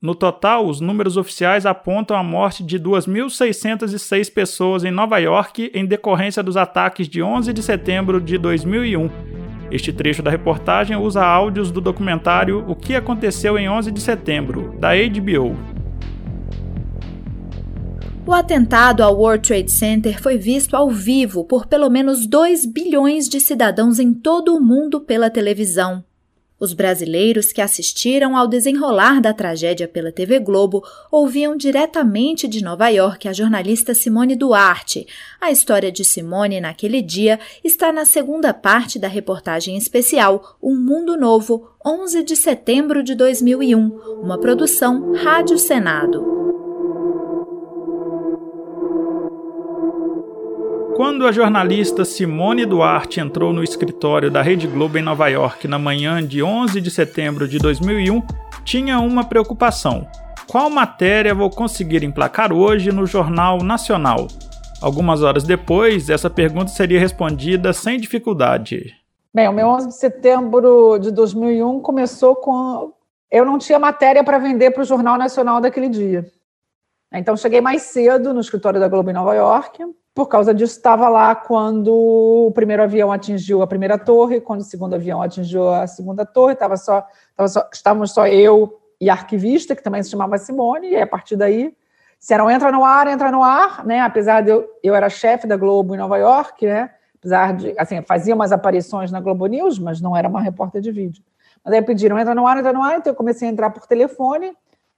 No 0.00 0.14
total, 0.14 0.66
os 0.66 0.80
números 0.80 1.16
oficiais 1.16 1.66
apontam 1.66 2.16
a 2.16 2.22
morte 2.22 2.62
de 2.62 2.78
2.606 2.78 4.32
pessoas 4.32 4.84
em 4.84 4.90
Nova 4.90 5.18
York 5.18 5.70
em 5.74 5.86
decorrência 5.86 6.42
dos 6.42 6.56
ataques 6.56 7.08
de 7.08 7.22
11 7.22 7.52
de 7.52 7.62
setembro 7.62 8.20
de 8.20 8.36
2001 8.36 9.10
Este 9.70 9.94
trecho 9.94 10.22
da 10.22 10.30
reportagem 10.30 10.96
usa 10.96 11.24
áudios 11.24 11.70
do 11.70 11.80
documentário 11.80 12.62
O 12.68 12.76
que 12.76 12.94
aconteceu 12.94 13.58
em 13.58 13.70
11 13.70 13.90
de 13.90 14.00
setembro, 14.00 14.76
da 14.78 14.90
HBO. 14.90 15.75
O 18.26 18.32
atentado 18.32 19.04
ao 19.04 19.16
World 19.16 19.46
Trade 19.46 19.70
Center 19.70 20.20
foi 20.20 20.36
visto 20.36 20.74
ao 20.74 20.90
vivo 20.90 21.44
por 21.44 21.64
pelo 21.64 21.88
menos 21.88 22.26
2 22.26 22.66
bilhões 22.66 23.28
de 23.28 23.38
cidadãos 23.38 24.00
em 24.00 24.12
todo 24.12 24.56
o 24.56 24.60
mundo 24.60 25.00
pela 25.00 25.30
televisão. 25.30 26.04
Os 26.58 26.72
brasileiros 26.72 27.52
que 27.52 27.60
assistiram 27.60 28.36
ao 28.36 28.48
desenrolar 28.48 29.20
da 29.20 29.32
tragédia 29.32 29.86
pela 29.86 30.10
TV 30.10 30.40
Globo 30.40 30.82
ouviam 31.08 31.56
diretamente 31.56 32.48
de 32.48 32.64
Nova 32.64 32.88
York 32.88 33.28
a 33.28 33.32
jornalista 33.32 33.94
Simone 33.94 34.34
Duarte. 34.34 35.06
A 35.40 35.52
história 35.52 35.92
de 35.92 36.04
Simone 36.04 36.60
naquele 36.60 37.02
dia 37.02 37.38
está 37.62 37.92
na 37.92 38.04
segunda 38.04 38.52
parte 38.52 38.98
da 38.98 39.06
reportagem 39.06 39.76
especial 39.76 40.56
Um 40.60 40.74
Mundo 40.74 41.16
Novo, 41.16 41.68
11 41.86 42.24
de 42.24 42.34
setembro 42.34 43.04
de 43.04 43.14
2001, 43.14 44.20
uma 44.20 44.36
produção 44.36 45.12
Rádio 45.12 45.58
Senado. 45.58 46.45
Quando 50.96 51.26
a 51.26 51.30
jornalista 51.30 52.06
Simone 52.06 52.64
Duarte 52.64 53.20
entrou 53.20 53.52
no 53.52 53.62
escritório 53.62 54.30
da 54.30 54.40
Rede 54.40 54.66
Globo 54.66 54.96
em 54.96 55.02
Nova 55.02 55.28
York 55.28 55.68
na 55.68 55.78
manhã 55.78 56.26
de 56.26 56.42
11 56.42 56.80
de 56.80 56.90
setembro 56.90 57.46
de 57.46 57.58
2001, 57.58 58.22
tinha 58.64 58.98
uma 58.98 59.22
preocupação. 59.22 60.06
Qual 60.48 60.70
matéria 60.70 61.34
vou 61.34 61.50
conseguir 61.50 62.02
emplacar 62.02 62.50
hoje 62.50 62.90
no 62.90 63.04
Jornal 63.04 63.58
Nacional? 63.58 64.26
Algumas 64.80 65.22
horas 65.22 65.44
depois, 65.44 66.08
essa 66.08 66.30
pergunta 66.30 66.68
seria 66.68 66.98
respondida 66.98 67.74
sem 67.74 68.00
dificuldade. 68.00 68.94
Bem, 69.34 69.48
o 69.48 69.52
meu 69.52 69.66
11 69.66 69.88
de 69.88 69.96
setembro 69.96 70.98
de 70.98 71.10
2001 71.10 71.78
começou 71.80 72.36
com. 72.36 72.90
Eu 73.30 73.44
não 73.44 73.58
tinha 73.58 73.78
matéria 73.78 74.24
para 74.24 74.38
vender 74.38 74.70
para 74.70 74.80
o 74.80 74.86
Jornal 74.86 75.18
Nacional 75.18 75.60
daquele 75.60 75.90
dia. 75.90 76.24
Então, 77.12 77.36
cheguei 77.36 77.60
mais 77.60 77.82
cedo 77.82 78.34
no 78.34 78.40
escritório 78.40 78.80
da 78.80 78.88
Globo 78.88 79.10
em 79.10 79.14
Nova 79.14 79.34
York 79.34 79.84
por 80.16 80.28
causa 80.28 80.54
disso, 80.54 80.78
estava 80.78 81.10
lá 81.10 81.34
quando 81.34 81.94
o 81.94 82.50
primeiro 82.52 82.82
avião 82.82 83.12
atingiu 83.12 83.60
a 83.60 83.66
primeira 83.66 83.98
torre, 83.98 84.40
quando 84.40 84.62
o 84.62 84.64
segundo 84.64 84.94
avião 84.94 85.20
atingiu 85.20 85.68
a 85.68 85.86
segunda 85.86 86.24
torre, 86.24 86.54
tava 86.54 86.78
só, 86.78 87.06
tava 87.36 87.48
só, 87.48 87.68
estávamos 87.70 88.12
só 88.12 88.26
eu 88.26 88.80
e 88.98 89.10
a 89.10 89.12
arquivista, 89.12 89.76
que 89.76 89.82
também 89.82 90.02
se 90.02 90.08
chamava 90.08 90.38
Simone, 90.38 90.88
e 90.88 90.96
a 90.96 91.06
partir 91.06 91.36
daí, 91.36 91.76
se 92.18 92.34
não 92.34 92.50
entra 92.50 92.72
no 92.72 92.82
ar, 92.82 93.06
entra 93.08 93.30
no 93.30 93.42
ar, 93.42 93.84
né? 93.84 94.00
Apesar 94.00 94.40
de 94.40 94.52
eu, 94.52 94.66
eu 94.82 94.94
era 94.94 95.10
chefe 95.10 95.46
da 95.46 95.54
Globo 95.54 95.94
em 95.94 95.98
Nova 95.98 96.16
York, 96.16 96.64
né? 96.64 96.88
Apesar 97.18 97.52
de, 97.54 97.74
assim, 97.78 98.00
fazia 98.00 98.34
umas 98.34 98.52
aparições 98.52 99.12
na 99.12 99.20
Globo 99.20 99.46
News, 99.46 99.78
mas 99.78 100.00
não 100.00 100.16
era 100.16 100.26
uma 100.26 100.40
repórter 100.40 100.80
de 100.80 100.90
vídeo. 100.90 101.22
Mas 101.62 101.74
aí 101.74 101.82
pediram, 101.82 102.18
entra 102.18 102.34
no 102.34 102.46
ar, 102.46 102.56
entra 102.56 102.72
no 102.72 102.82
ar, 102.82 102.96
então 102.96 103.12
eu 103.12 103.14
comecei 103.14 103.46
a 103.46 103.52
entrar 103.52 103.68
por 103.68 103.86
telefone, 103.86 104.56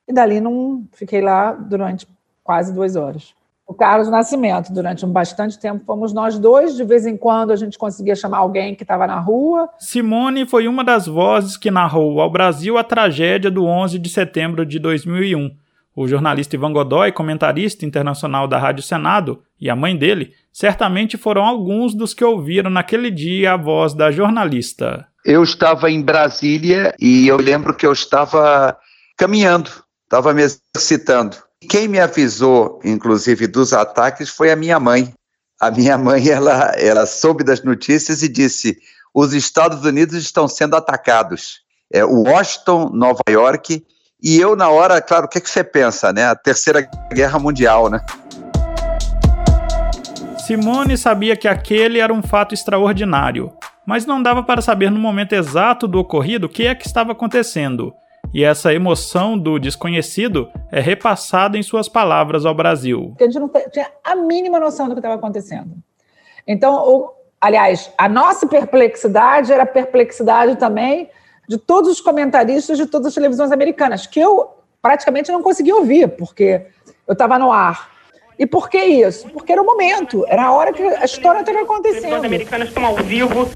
e 0.08 0.12
dali 0.12 0.40
não 0.40 0.84
fiquei 0.92 1.20
lá 1.20 1.52
durante 1.52 2.08
quase 2.42 2.72
duas 2.72 2.96
horas 2.96 3.36
o 3.68 3.74
Carlos 3.74 4.08
Nascimento. 4.08 4.72
Durante 4.72 5.04
um 5.04 5.12
bastante 5.12 5.58
tempo 5.58 5.84
fomos 5.84 6.14
nós 6.14 6.38
dois. 6.38 6.74
De 6.74 6.82
vez 6.82 7.06
em 7.06 7.16
quando 7.16 7.52
a 7.52 7.56
gente 7.56 7.76
conseguia 7.76 8.16
chamar 8.16 8.38
alguém 8.38 8.74
que 8.74 8.82
estava 8.82 9.06
na 9.06 9.20
rua. 9.20 9.68
Simone 9.78 10.46
foi 10.46 10.66
uma 10.66 10.82
das 10.82 11.06
vozes 11.06 11.58
que 11.58 11.70
narrou 11.70 12.20
ao 12.20 12.32
Brasil 12.32 12.78
a 12.78 12.82
tragédia 12.82 13.50
do 13.50 13.66
11 13.66 13.98
de 13.98 14.08
setembro 14.08 14.64
de 14.64 14.78
2001. 14.78 15.54
O 15.94 16.08
jornalista 16.08 16.56
Ivan 16.56 16.72
Godoy, 16.72 17.12
comentarista 17.12 17.84
internacional 17.84 18.48
da 18.48 18.56
Rádio 18.56 18.84
Senado, 18.84 19.42
e 19.60 19.68
a 19.68 19.74
mãe 19.74 19.96
dele, 19.96 20.32
certamente 20.52 21.16
foram 21.16 21.44
alguns 21.44 21.92
dos 21.92 22.14
que 22.14 22.24
ouviram 22.24 22.70
naquele 22.70 23.10
dia 23.10 23.54
a 23.54 23.56
voz 23.56 23.92
da 23.94 24.10
jornalista. 24.10 25.06
Eu 25.24 25.42
estava 25.42 25.90
em 25.90 26.00
Brasília 26.00 26.94
e 27.00 27.26
eu 27.26 27.36
lembro 27.36 27.74
que 27.74 27.84
eu 27.84 27.92
estava 27.92 28.78
caminhando, 29.16 29.70
estava 30.08 30.32
me 30.32 30.42
exercitando. 30.42 31.36
Quem 31.68 31.86
me 31.86 32.00
avisou, 32.00 32.80
inclusive, 32.82 33.46
dos 33.46 33.74
ataques 33.74 34.30
foi 34.30 34.50
a 34.50 34.56
minha 34.56 34.80
mãe. 34.80 35.12
A 35.60 35.70
minha 35.70 35.98
mãe, 35.98 36.28
ela, 36.28 36.72
ela 36.76 37.04
soube 37.04 37.44
das 37.44 37.62
notícias 37.62 38.22
e 38.22 38.28
disse: 38.28 38.78
os 39.14 39.34
Estados 39.34 39.84
Unidos 39.84 40.16
estão 40.16 40.48
sendo 40.48 40.76
atacados. 40.76 41.60
É, 41.92 42.02
Washington, 42.04 42.90
Nova 42.94 43.22
York. 43.28 43.84
E 44.22 44.40
eu, 44.40 44.56
na 44.56 44.68
hora, 44.68 45.00
claro, 45.00 45.26
o 45.26 45.28
que, 45.28 45.38
é 45.38 45.40
que 45.40 45.50
você 45.50 45.62
pensa, 45.62 46.12
né? 46.12 46.24
A 46.24 46.34
Terceira 46.34 46.88
Guerra 47.12 47.38
Mundial, 47.38 47.90
né? 47.90 48.00
Simone 50.46 50.96
sabia 50.96 51.36
que 51.36 51.46
aquele 51.46 51.98
era 51.98 52.12
um 52.12 52.22
fato 52.22 52.54
extraordinário, 52.54 53.52
mas 53.86 54.06
não 54.06 54.22
dava 54.22 54.42
para 54.42 54.62
saber 54.62 54.90
no 54.90 54.98
momento 54.98 55.34
exato 55.34 55.86
do 55.86 55.98
ocorrido 55.98 56.46
o 56.46 56.48
que 56.48 56.66
é 56.66 56.74
que 56.74 56.86
estava 56.86 57.12
acontecendo 57.12 57.92
e 58.32 58.44
essa 58.44 58.72
emoção 58.72 59.38
do 59.38 59.58
desconhecido 59.58 60.50
é 60.70 60.80
repassada 60.80 61.56
em 61.56 61.62
suas 61.62 61.88
palavras 61.88 62.44
ao 62.44 62.54
Brasil. 62.54 63.14
A 63.18 63.24
gente 63.24 63.38
não 63.38 63.50
tinha 63.70 63.90
a 64.04 64.14
mínima 64.14 64.60
noção 64.60 64.86
do 64.86 64.92
que 64.92 64.98
estava 64.98 65.14
acontecendo. 65.14 65.76
Então, 66.46 66.74
o, 66.74 67.10
aliás, 67.40 67.92
a 67.96 68.08
nossa 68.08 68.46
perplexidade 68.46 69.52
era 69.52 69.62
a 69.62 69.66
perplexidade 69.66 70.56
também 70.56 71.10
de 71.48 71.56
todos 71.56 71.90
os 71.90 72.00
comentaristas 72.00 72.76
de 72.76 72.86
todas 72.86 73.08
as 73.08 73.14
televisões 73.14 73.50
americanas, 73.50 74.06
que 74.06 74.20
eu 74.20 74.50
praticamente 74.82 75.32
não 75.32 75.42
conseguia 75.42 75.74
ouvir, 75.74 76.08
porque 76.16 76.66
eu 77.06 77.12
estava 77.12 77.38
no 77.38 77.50
ar. 77.50 77.97
E 78.38 78.46
por 78.46 78.70
que 78.70 78.78
isso? 78.78 79.28
Porque 79.30 79.50
era 79.50 79.60
o 79.60 79.66
momento, 79.66 80.24
era 80.28 80.44
a 80.44 80.52
hora 80.52 80.72
que 80.72 80.82
a 80.82 81.04
história 81.04 81.40
estava 81.40 81.60
acontecendo. 81.62 82.14
As 82.14 82.24
americanas 82.24 82.68
estão 82.68 82.86
ao 82.86 82.94
vivo, 82.96 83.50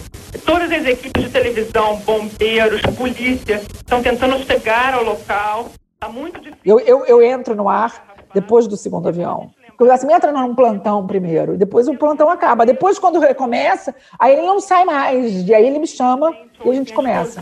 todas 0.44 0.72
as 0.72 0.84
equipes 0.84 1.22
de 1.22 1.30
televisão, 1.30 1.96
bombeiros, 1.98 2.82
polícia, 2.96 3.62
estão 3.74 4.02
tentando 4.02 4.38
chegar 4.44 4.94
ao 4.94 5.04
local. 5.04 5.70
Está 5.94 6.08
muito 6.08 6.40
difícil. 6.40 6.60
Eu, 6.64 6.80
eu, 6.80 7.04
eu 7.06 7.22
entro 7.22 7.54
no 7.54 7.68
ar 7.68 8.12
depois 8.34 8.66
do 8.66 8.76
segundo 8.76 9.08
avião. 9.08 9.50
Porque 9.78 9.92
assim, 9.92 10.12
entra 10.12 10.32
num 10.32 10.54
plantão 10.54 11.06
primeiro, 11.06 11.56
depois 11.56 11.86
o 11.88 11.96
plantão 11.96 12.28
acaba. 12.28 12.66
Depois, 12.66 12.98
quando 12.98 13.18
recomeça, 13.20 13.94
aí 14.18 14.32
ele 14.32 14.42
não 14.42 14.60
sai 14.60 14.84
mais. 14.84 15.48
E 15.48 15.54
aí 15.54 15.66
ele 15.66 15.78
me 15.78 15.86
chama 15.86 16.32
e 16.64 16.70
a 16.70 16.74
gente 16.74 16.92
começa. 16.92 17.40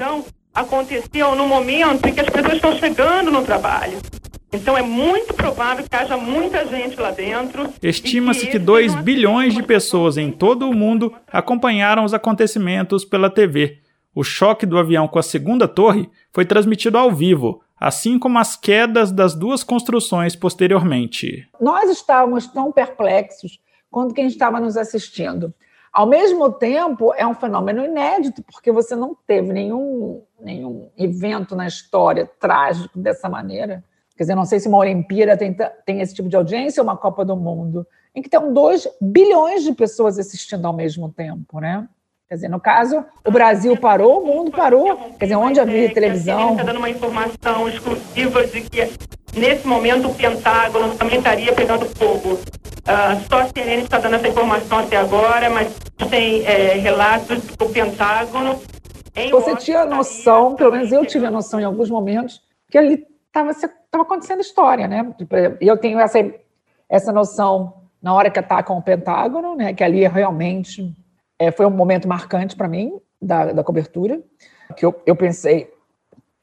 Aconteceu 0.52 1.34
no 1.34 1.46
momento 1.46 2.06
em 2.06 2.12
que 2.12 2.20
as 2.20 2.28
pessoas 2.28 2.54
estão 2.54 2.76
chegando 2.76 3.30
no 3.30 3.42
trabalho. 3.42 3.98
Então 4.52 4.76
é 4.76 4.82
muito 4.82 5.32
provável 5.32 5.84
que 5.88 5.96
haja 5.96 6.16
muita 6.16 6.66
gente 6.66 7.00
lá 7.00 7.12
dentro. 7.12 7.72
Estima-se 7.80 8.48
que 8.48 8.58
2 8.58 8.96
bilhões 8.96 9.54
de 9.54 9.62
pessoas 9.62 10.16
em 10.16 10.32
todo 10.32 10.68
o 10.68 10.74
mundo 10.74 11.14
acompanharam 11.32 12.04
os 12.04 12.12
acontecimentos 12.12 13.04
pela 13.04 13.30
TV. 13.30 13.78
O 14.12 14.24
choque 14.24 14.66
do 14.66 14.76
avião 14.76 15.06
com 15.06 15.20
a 15.20 15.22
segunda 15.22 15.68
torre 15.68 16.10
foi 16.32 16.44
transmitido 16.44 16.98
ao 16.98 17.12
vivo, 17.12 17.62
assim 17.78 18.18
como 18.18 18.38
as 18.38 18.56
quedas 18.56 19.12
das 19.12 19.36
duas 19.36 19.62
construções 19.62 20.34
posteriormente. 20.34 21.48
Nós 21.60 21.88
estávamos 21.88 22.48
tão 22.48 22.72
perplexos 22.72 23.60
quanto 23.88 24.14
quem 24.14 24.26
estava 24.26 24.58
nos 24.58 24.76
assistindo. 24.76 25.54
Ao 25.92 26.06
mesmo 26.06 26.52
tempo, 26.52 27.12
é 27.14 27.26
um 27.26 27.34
fenômeno 27.34 27.84
inédito, 27.84 28.42
porque 28.42 28.70
você 28.70 28.94
não 28.94 29.16
teve 29.26 29.52
nenhum, 29.52 30.22
nenhum 30.40 30.88
evento 30.96 31.54
na 31.54 31.66
história 31.66 32.30
trágico 32.38 32.98
dessa 32.98 33.28
maneira. 33.28 33.82
Quer 34.20 34.24
dizer, 34.24 34.34
não 34.34 34.44
sei 34.44 34.60
se 34.60 34.68
uma 34.68 34.76
Olimpíada 34.76 35.34
tem, 35.34 35.56
tem 35.86 36.02
esse 36.02 36.12
tipo 36.12 36.28
de 36.28 36.36
audiência 36.36 36.82
ou 36.82 36.86
uma 36.86 36.94
Copa 36.94 37.24
do 37.24 37.34
Mundo, 37.34 37.86
em 38.14 38.20
que 38.20 38.28
tem 38.28 38.52
2 38.52 38.86
bilhões 39.00 39.64
de 39.64 39.72
pessoas 39.72 40.18
assistindo 40.18 40.66
ao 40.66 40.74
mesmo 40.74 41.08
tempo, 41.08 41.58
né? 41.58 41.88
Quer 42.28 42.34
dizer, 42.34 42.50
no 42.50 42.60
caso, 42.60 43.02
o 43.26 43.30
Brasil 43.30 43.74
parou, 43.78 44.22
o 44.22 44.26
mundo 44.26 44.50
parou. 44.50 44.94
Quer 45.18 45.24
dizer, 45.24 45.36
onde 45.36 45.58
havia 45.58 45.94
televisão. 45.94 46.50
Está 46.50 46.64
dando 46.64 46.76
uma 46.76 46.90
informação 46.90 47.66
exclusiva 47.66 48.46
de 48.46 48.60
que, 48.60 48.92
nesse 49.34 49.66
momento, 49.66 50.08
o 50.08 50.14
Pentágono 50.14 50.94
também 50.98 51.16
estaria 51.16 51.54
pegando 51.54 51.86
fogo. 51.86 52.34
Uh, 52.34 53.26
só 53.26 53.40
a 53.40 53.46
CNN 53.46 53.84
está 53.84 54.00
dando 54.00 54.16
essa 54.16 54.28
informação 54.28 54.80
até 54.80 54.98
agora, 54.98 55.48
mas 55.48 55.74
tem 56.10 56.44
é, 56.44 56.74
relatos 56.74 57.40
de 57.40 57.56
que 57.56 57.64
o 57.64 57.70
Pentágono. 57.70 58.60
Você 59.30 59.56
tinha 59.56 59.86
noção, 59.86 60.56
pelo 60.56 60.72
menos 60.72 60.92
eu 60.92 61.06
tive 61.06 61.24
a 61.24 61.30
noção 61.30 61.58
em 61.58 61.64
alguns 61.64 61.88
momentos, 61.88 62.42
que 62.70 62.76
ali 62.76 63.09
estava 63.32 64.02
acontecendo 64.02 64.40
história, 64.40 64.88
né? 64.88 65.14
Tipo, 65.16 65.34
e 65.60 65.66
eu 65.66 65.76
tenho 65.76 65.98
essa, 65.98 66.18
essa 66.88 67.12
noção 67.12 67.84
na 68.02 68.14
hora 68.14 68.30
que 68.30 68.38
atacam 68.38 68.76
o 68.76 68.82
Pentágono, 68.82 69.54
né? 69.54 69.72
Que 69.72 69.84
ali 69.84 70.06
realmente 70.06 70.94
é, 71.38 71.50
foi 71.50 71.66
um 71.66 71.70
momento 71.70 72.08
marcante 72.08 72.56
para 72.56 72.68
mim 72.68 73.00
da, 73.20 73.52
da 73.52 73.64
cobertura, 73.64 74.20
que 74.76 74.84
eu, 74.84 75.00
eu 75.06 75.14
pensei 75.14 75.72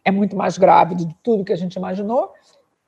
é 0.03 0.11
muito 0.11 0.37
mais 0.37 0.57
grave 0.57 0.95
de 0.95 1.05
tudo 1.21 1.43
que 1.43 1.51
a 1.51 1.57
gente 1.57 1.75
imaginou. 1.75 2.31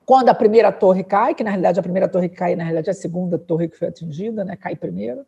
Quando 0.05 0.29
a 0.29 0.33
primeira 0.33 0.71
torre 0.71 1.03
cai, 1.03 1.35
que 1.35 1.43
na 1.43 1.49
realidade 1.49 1.77
a 1.77 1.83
primeira 1.83 2.07
torre 2.07 2.29
cai, 2.29 2.55
na 2.55 2.63
realidade 2.63 2.87
é 2.87 2.91
a 2.91 2.95
segunda 2.95 3.37
torre 3.37 3.67
que 3.67 3.77
foi 3.77 3.89
atingida, 3.89 4.45
né? 4.45 4.55
Cai 4.55 4.75
primeiro. 4.75 5.25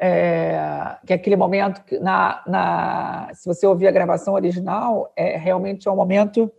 É, 0.00 0.96
que 1.04 1.12
é 1.12 1.16
aquele 1.16 1.34
momento 1.34 1.82
que, 1.82 1.98
na, 1.98 2.42
na, 2.46 3.30
se 3.32 3.46
você 3.46 3.66
ouvir 3.66 3.88
a 3.88 3.90
gravação 3.90 4.34
original, 4.34 5.10
é 5.16 5.36
realmente 5.36 5.88
é 5.88 5.90
um 5.90 5.96
momento 5.96 6.52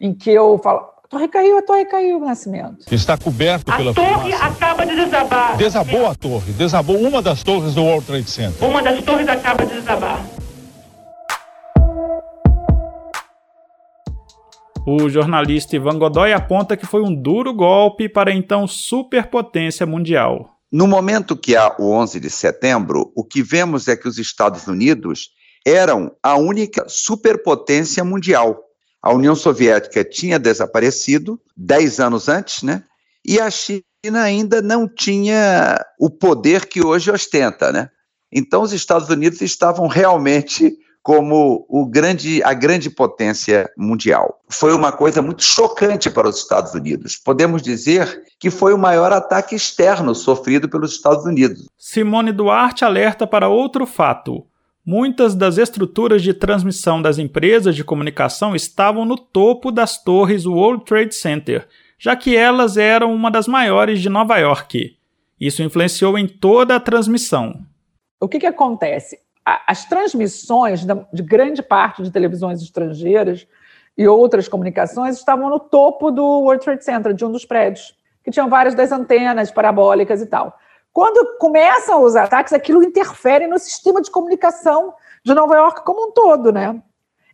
em 0.00 0.14
que 0.14 0.30
eu 0.30 0.58
falo, 0.62 0.80
a 1.04 1.08
torre 1.08 1.28
caiu, 1.28 1.58
a 1.58 1.62
torre 1.62 1.84
caiu, 1.86 2.20
Nascimento. 2.20 2.84
Está 2.92 3.16
coberto 3.16 3.70
a 3.70 3.76
pela 3.76 3.94
torre 3.94 4.32
fumaça. 4.32 4.44
acaba 4.44 4.86
de 4.86 4.94
desabar. 4.94 5.56
Desabou 5.56 6.06
a 6.06 6.14
torre, 6.14 6.52
desabou 6.52 6.96
uma 6.98 7.22
das 7.22 7.42
torres 7.42 7.74
do 7.74 7.82
World 7.82 8.06
Trade 8.06 8.30
Center. 8.30 8.68
Uma 8.68 8.82
das 8.82 9.02
torres 9.04 9.28
acaba 9.28 9.64
de 9.64 9.74
desabar. 9.74 10.24
O 14.86 15.08
jornalista 15.08 15.74
Ivan 15.74 15.98
Godoy 15.98 16.32
aponta 16.32 16.76
que 16.76 16.86
foi 16.86 17.02
um 17.02 17.12
duro 17.12 17.52
golpe 17.52 18.08
para 18.08 18.30
a 18.30 18.34
então 18.34 18.68
superpotência 18.68 19.84
mundial. 19.84 20.50
No 20.70 20.86
momento 20.86 21.36
que 21.36 21.56
há 21.56 21.74
o 21.78 21.90
11 21.90 22.20
de 22.20 22.30
setembro, 22.30 23.10
o 23.16 23.24
que 23.24 23.42
vemos 23.42 23.88
é 23.88 23.96
que 23.96 24.06
os 24.06 24.18
Estados 24.18 24.68
Unidos 24.68 25.30
eram 25.66 26.12
a 26.22 26.36
única 26.36 26.84
superpotência 26.86 28.04
mundial 28.04 28.65
a 29.06 29.14
União 29.14 29.36
Soviética 29.36 30.02
tinha 30.02 30.36
desaparecido 30.36 31.40
dez 31.56 32.00
anos 32.00 32.28
antes, 32.28 32.64
né? 32.64 32.82
E 33.24 33.38
a 33.38 33.48
China 33.48 33.84
ainda 34.20 34.60
não 34.60 34.88
tinha 34.88 35.80
o 35.96 36.10
poder 36.10 36.66
que 36.66 36.84
hoje 36.84 37.08
ostenta, 37.12 37.70
né? 37.70 37.88
Então 38.32 38.62
os 38.62 38.72
Estados 38.72 39.08
Unidos 39.08 39.40
estavam 39.42 39.86
realmente 39.86 40.76
como 41.04 41.64
o 41.68 41.86
grande, 41.86 42.42
a 42.42 42.52
grande 42.52 42.90
potência 42.90 43.70
mundial. 43.78 44.40
Foi 44.48 44.74
uma 44.74 44.90
coisa 44.90 45.22
muito 45.22 45.44
chocante 45.44 46.10
para 46.10 46.28
os 46.28 46.38
Estados 46.38 46.74
Unidos. 46.74 47.14
Podemos 47.14 47.62
dizer 47.62 48.24
que 48.40 48.50
foi 48.50 48.74
o 48.74 48.78
maior 48.78 49.12
ataque 49.12 49.54
externo 49.54 50.16
sofrido 50.16 50.68
pelos 50.68 50.90
Estados 50.90 51.24
Unidos. 51.24 51.68
Simone 51.78 52.32
Duarte 52.32 52.84
alerta 52.84 53.24
para 53.24 53.48
outro 53.48 53.86
fato. 53.86 54.44
Muitas 54.88 55.34
das 55.34 55.58
estruturas 55.58 56.22
de 56.22 56.32
transmissão 56.32 57.02
das 57.02 57.18
empresas 57.18 57.74
de 57.74 57.82
comunicação 57.82 58.54
estavam 58.54 59.04
no 59.04 59.18
topo 59.18 59.72
das 59.72 60.00
torres 60.00 60.46
World 60.46 60.84
Trade 60.84 61.12
Center, 61.12 61.66
já 61.98 62.14
que 62.14 62.36
elas 62.36 62.76
eram 62.76 63.12
uma 63.12 63.28
das 63.28 63.48
maiores 63.48 64.00
de 64.00 64.08
Nova 64.08 64.38
York. 64.38 64.96
Isso 65.40 65.60
influenciou 65.60 66.16
em 66.16 66.28
toda 66.28 66.76
a 66.76 66.80
transmissão. 66.80 67.66
O 68.20 68.28
que, 68.28 68.38
que 68.38 68.46
acontece? 68.46 69.18
as 69.66 69.84
transmissões 69.84 70.84
de 71.12 71.22
grande 71.22 71.62
parte 71.62 72.02
de 72.02 72.10
televisões 72.10 72.60
estrangeiras 72.60 73.46
e 73.96 74.06
outras 74.08 74.48
comunicações 74.48 75.16
estavam 75.16 75.48
no 75.48 75.60
topo 75.60 76.10
do 76.10 76.40
World 76.40 76.64
Trade 76.64 76.84
Center, 76.84 77.12
de 77.12 77.24
um 77.24 77.30
dos 77.30 77.44
prédios, 77.44 77.96
que 78.24 78.30
tinham 78.32 78.48
várias 78.48 78.74
das 78.74 78.90
antenas 78.90 79.52
parabólicas 79.52 80.20
e 80.20 80.26
tal. 80.26 80.58
Quando 80.96 81.36
começam 81.36 82.02
os 82.02 82.16
ataques, 82.16 82.54
aquilo 82.54 82.82
interfere 82.82 83.46
no 83.46 83.58
sistema 83.58 84.00
de 84.00 84.10
comunicação 84.10 84.94
de 85.22 85.34
Nova 85.34 85.54
York 85.54 85.84
como 85.84 86.08
um 86.08 86.10
todo, 86.10 86.50
né? 86.50 86.82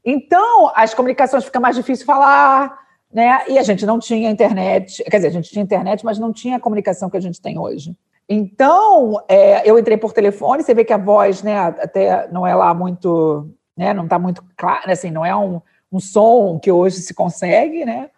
Então, 0.05 0.73
as 0.75 0.93
comunicações 0.93 1.45
fica 1.45 1.61
mais 1.61 1.77
difícil 1.77 2.05
falar, 2.05 2.77
né? 3.15 3.45
E 3.47 3.57
a 3.57 3.63
gente 3.63 3.87
não 3.87 4.01
tinha 4.01 4.29
internet, 4.29 5.05
quer 5.05 5.19
dizer, 5.19 5.29
a 5.29 5.31
gente 5.31 5.49
tinha 5.49 5.63
internet, 5.63 6.05
mas 6.05 6.19
não 6.19 6.33
tinha 6.33 6.57
a 6.57 6.61
comunicação 6.61 7.09
que 7.09 7.17
a 7.17 7.21
gente 7.21 7.41
tem 7.41 7.57
hoje. 7.57 7.97
Então, 8.29 9.23
é, 9.29 9.63
eu 9.65 9.79
entrei 9.79 9.97
por 9.97 10.13
telefone, 10.13 10.65
você 10.65 10.75
vê 10.75 10.85
que 10.85 10.93
a 10.93 10.99
voz, 10.99 11.45
né, 11.45 11.57
até 11.57 12.27
não 12.33 12.45
é 12.45 12.57
lá 12.57 12.75
muito, 12.75 13.49
né, 13.77 13.95
não 13.95 14.05
está 14.05 14.19
muito 14.19 14.43
claro, 14.57 14.91
assim, 14.91 15.13
não 15.13 15.25
é 15.25 15.37
um, 15.37 15.63
um 15.93 16.01
som 16.01 16.59
que 16.59 16.73
hoje 16.73 16.97
se 16.97 17.15
consegue, 17.15 17.85
né? 17.85 18.11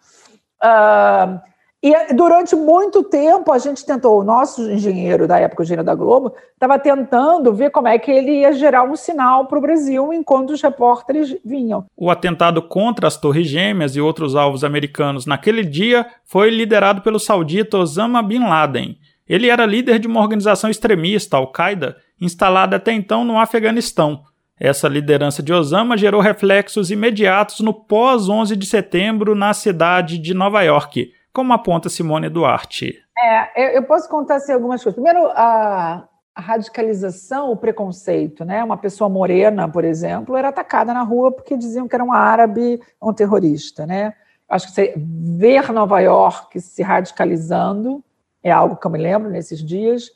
Uh, 0.63 1.39
e 1.87 2.13
durante 2.15 2.55
muito 2.55 3.03
tempo 3.03 3.51
a 3.51 3.59
gente 3.59 3.85
tentou, 3.85 4.19
o 4.19 4.23
nosso 4.23 4.71
engenheiro 4.71 5.27
da 5.27 5.37
época, 5.37 5.61
o 5.61 5.63
engenheiro 5.63 5.83
da 5.83 5.93
Globo, 5.93 6.33
estava 6.51 6.79
tentando 6.79 7.53
ver 7.53 7.69
como 7.69 7.87
é 7.87 7.99
que 7.99 8.09
ele 8.09 8.39
ia 8.39 8.53
gerar 8.53 8.83
um 8.85 8.95
sinal 8.95 9.45
para 9.45 9.59
o 9.59 9.61
Brasil 9.61 10.11
enquanto 10.11 10.49
os 10.49 10.63
repórteres 10.63 11.37
vinham. 11.45 11.85
O 11.95 12.09
atentado 12.09 12.59
contra 12.63 13.05
as 13.05 13.17
Torres 13.17 13.47
Gêmeas 13.47 13.95
e 13.95 14.01
outros 14.01 14.35
alvos 14.35 14.63
americanos 14.63 15.27
naquele 15.27 15.63
dia 15.63 16.07
foi 16.23 16.49
liderado 16.49 17.03
pelo 17.03 17.19
saudita 17.19 17.77
Osama 17.77 18.23
Bin 18.23 18.39
Laden. 18.39 18.97
Ele 19.29 19.49
era 19.49 19.63
líder 19.63 19.99
de 19.99 20.07
uma 20.07 20.21
organização 20.21 20.71
extremista, 20.71 21.37
Al-Qaeda, 21.37 21.97
instalada 22.19 22.77
até 22.77 22.93
então 22.93 23.23
no 23.23 23.37
Afeganistão. 23.37 24.23
Essa 24.59 24.87
liderança 24.87 25.43
de 25.43 25.53
Osama 25.53 25.95
gerou 25.95 26.19
reflexos 26.19 26.89
imediatos 26.89 27.59
no 27.59 27.75
pós-11 27.75 28.55
de 28.55 28.65
setembro 28.65 29.35
na 29.35 29.53
cidade 29.53 30.17
de 30.17 30.33
Nova 30.33 30.63
York, 30.63 31.11
como 31.35 31.51
aponta 31.51 31.89
Simone 31.89 32.29
Duarte. 32.29 32.97
É, 33.17 33.77
eu 33.77 33.83
posso 33.83 34.07
contar 34.07 34.35
assim, 34.35 34.53
algumas 34.53 34.81
coisas. 34.81 34.95
Primeiro, 34.95 35.29
a, 35.35 36.07
a 36.33 36.41
radicalização, 36.41 37.51
o 37.51 37.57
preconceito, 37.57 38.45
né? 38.45 38.63
Uma 38.63 38.77
pessoa 38.77 39.09
morena, 39.09 39.67
por 39.67 39.83
exemplo, 39.83 40.37
era 40.37 40.47
atacada 40.47 40.93
na 40.93 41.01
rua 41.01 41.33
porque 41.33 41.57
diziam 41.57 41.89
que 41.89 41.95
era 41.95 42.03
um 42.03 42.13
árabe, 42.13 42.81
um 43.01 43.13
terrorista, 43.13 43.85
né? 43.85 44.13
Acho 44.47 44.67
que 44.67 44.73
você 44.73 44.93
ver 44.95 45.71
Nova 45.73 45.99
York 45.99 46.59
se 46.61 46.81
radicalizando 46.81 48.01
é 48.41 48.51
algo 48.51 48.77
que 48.77 48.87
eu 48.87 48.91
me 48.91 48.99
lembro 48.99 49.29
nesses 49.29 49.59
dias. 49.59 50.11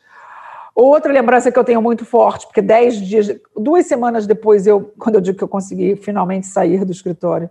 Outra 0.73 1.11
lembrança 1.11 1.51
que 1.51 1.59
eu 1.59 1.63
tenho 1.63 1.81
muito 1.81 2.05
forte, 2.05 2.45
porque 2.45 2.61
dez 2.61 2.95
dias, 2.95 3.27
duas 3.57 3.87
semanas 3.87 4.25
depois, 4.25 4.65
eu, 4.65 4.93
quando 4.97 5.15
eu 5.15 5.21
digo 5.21 5.37
que 5.37 5.43
eu 5.43 5.47
consegui 5.47 5.97
finalmente 5.97 6.47
sair 6.47 6.85
do 6.85 6.91
escritório, 6.91 7.49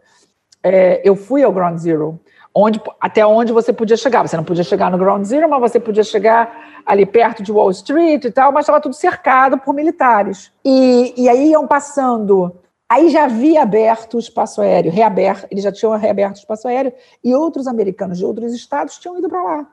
é, 0.62 1.02
eu 1.04 1.14
fui 1.16 1.42
ao 1.42 1.52
Ground 1.52 1.78
Zero, 1.78 2.18
onde, 2.58 2.80
até 3.00 3.24
onde 3.24 3.52
você 3.52 3.72
podia 3.72 3.96
chegar. 3.96 4.26
Você 4.26 4.36
não 4.36 4.44
podia 4.44 4.64
chegar 4.64 4.90
no 4.90 4.98
Ground 4.98 5.24
Zero, 5.24 5.48
mas 5.48 5.60
você 5.60 5.78
podia 5.78 6.02
chegar 6.02 6.82
ali 6.84 7.06
perto 7.06 7.42
de 7.42 7.52
Wall 7.52 7.70
Street 7.70 8.24
e 8.24 8.30
tal, 8.30 8.50
mas 8.52 8.64
estava 8.64 8.80
tudo 8.80 8.94
cercado 8.94 9.58
por 9.58 9.74
militares. 9.74 10.50
E, 10.64 11.14
e 11.16 11.28
aí 11.28 11.50
iam 11.50 11.66
passando. 11.66 12.56
Aí 12.88 13.10
já 13.10 13.24
havia 13.24 13.62
aberto 13.62 14.14
o 14.14 14.18
espaço 14.18 14.62
aéreo, 14.62 14.90
reaberto, 14.90 15.46
eles 15.50 15.62
já 15.62 15.70
tinham 15.70 15.94
reaberto 15.96 16.38
o 16.38 16.40
espaço 16.40 16.66
aéreo, 16.66 16.92
e 17.22 17.34
outros 17.34 17.66
americanos 17.66 18.16
de 18.16 18.24
outros 18.24 18.54
estados 18.54 18.96
tinham 18.96 19.18
ido 19.18 19.28
para 19.28 19.42
lá 19.42 19.66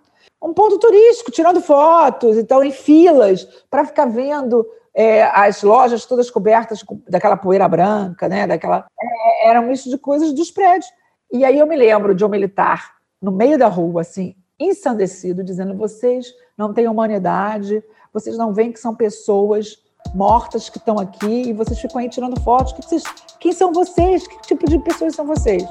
um 0.43 0.54
ponto 0.54 0.78
turístico, 0.78 1.32
tirando 1.32 1.62
fotos, 1.62 2.38
então 2.38 2.63
em 2.63 2.71
filas, 2.71 3.45
para 3.69 3.86
ficar 3.86 4.06
vendo 4.06 4.65
é, 4.93 5.24
as 5.24 5.63
lojas 5.63 6.06
todas 6.06 6.30
cobertas 6.30 6.84
daquela 7.08 7.36
poeira 7.36 7.67
branca, 7.67 8.30
né? 8.30 8.45
Daquela, 8.45 8.86
é, 9.02 9.50
eram 9.50 9.71
isso 9.71 9.89
de 9.89 9.98
coisas 9.98 10.32
dos 10.34 10.52
prédios. 10.52 10.88
E 11.31 11.43
aí 11.43 11.59
eu 11.59 11.67
me 11.67 11.75
lembro 11.75 12.13
de 12.13 12.23
um 12.23 12.29
militar 12.29 12.95
no 13.21 13.31
meio 13.31 13.57
da 13.57 13.67
rua, 13.67 14.01
assim, 14.01 14.35
ensandecido, 14.59 15.43
dizendo: 15.43 15.75
vocês 15.75 16.33
não 16.57 16.73
têm 16.73 16.88
humanidade, 16.88 17.83
vocês 18.13 18.38
não 18.38 18.53
veem 18.53 18.71
que 18.71 18.79
são 18.79 18.95
pessoas 18.95 19.83
mortas 20.13 20.69
que 20.69 20.77
estão 20.77 20.97
aqui 20.97 21.49
e 21.49 21.53
vocês 21.53 21.79
ficam 21.79 21.99
aí 21.99 22.09
tirando 22.09 22.39
fotos. 22.41 22.73
Que 22.73 22.81
vocês, 22.81 23.03
quem 23.39 23.51
são 23.51 23.73
vocês? 23.73 24.27
Que 24.27 24.41
tipo 24.41 24.69
de 24.69 24.79
pessoas 24.79 25.15
são 25.15 25.25
vocês? 25.25 25.63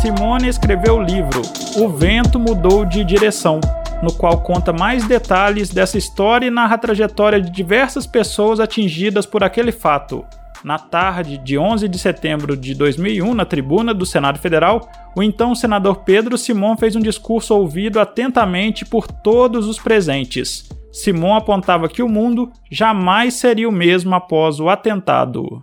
Simone 0.00 0.48
escreveu 0.48 0.96
o 0.96 1.02
livro 1.02 1.40
O 1.78 1.88
Vento 1.88 2.38
Mudou 2.38 2.84
de 2.84 3.02
Direção, 3.02 3.58
no 4.04 4.12
qual 4.12 4.42
conta 4.42 4.72
mais 4.72 5.06
detalhes 5.06 5.70
dessa 5.70 5.96
história 5.96 6.46
e 6.46 6.50
narra 6.50 6.74
a 6.74 6.78
trajetória 6.78 7.40
de 7.40 7.50
diversas 7.50 8.06
pessoas 8.06 8.60
atingidas 8.60 9.24
por 9.24 9.42
aquele 9.42 9.72
fato. 9.72 10.24
Na 10.62 10.78
tarde 10.78 11.36
de 11.38 11.58
11 11.58 11.88
de 11.88 11.98
setembro 11.98 12.56
de 12.56 12.74
2001, 12.74 13.34
na 13.34 13.44
tribuna 13.44 13.92
do 13.92 14.06
Senado 14.06 14.38
Federal, 14.38 14.88
o 15.16 15.22
então 15.22 15.54
senador 15.54 16.04
Pedro 16.04 16.38
Simon 16.38 16.76
fez 16.76 16.96
um 16.96 17.00
discurso 17.00 17.54
ouvido 17.54 17.98
atentamente 17.98 18.84
por 18.84 19.06
todos 19.06 19.66
os 19.66 19.78
presentes. 19.78 20.68
Simon 20.92 21.34
apontava 21.34 21.88
que 21.88 22.02
o 22.02 22.08
mundo 22.08 22.50
jamais 22.70 23.34
seria 23.34 23.68
o 23.68 23.72
mesmo 23.72 24.14
após 24.14 24.60
o 24.60 24.68
atentado. 24.68 25.62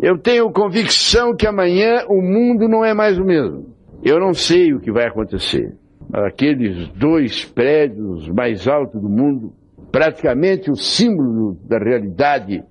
Eu 0.00 0.16
tenho 0.16 0.50
convicção 0.50 1.34
que 1.34 1.46
amanhã 1.46 2.04
o 2.08 2.22
mundo 2.22 2.68
não 2.68 2.84
é 2.84 2.94
mais 2.94 3.18
o 3.18 3.24
mesmo. 3.24 3.74
Eu 4.02 4.20
não 4.20 4.32
sei 4.32 4.72
o 4.72 4.80
que 4.80 4.92
vai 4.92 5.06
acontecer. 5.06 5.76
Aqueles 6.12 6.88
dois 6.88 7.44
prédios 7.44 8.28
mais 8.28 8.66
altos 8.66 9.00
do 9.00 9.08
mundo, 9.08 9.52
praticamente 9.92 10.70
o 10.70 10.76
símbolo 10.76 11.58
da 11.64 11.78
realidade, 11.78 12.62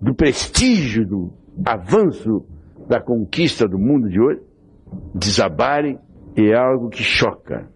do 0.00 0.14
prestígio, 0.14 1.06
do 1.06 1.32
avanço 1.64 2.44
da 2.88 3.00
conquista 3.00 3.66
do 3.66 3.78
mundo 3.78 4.08
de 4.08 4.20
hoje, 4.20 4.40
desabarem 5.14 5.98
é 6.36 6.54
algo 6.54 6.90
que 6.90 7.02
choca. 7.02 7.68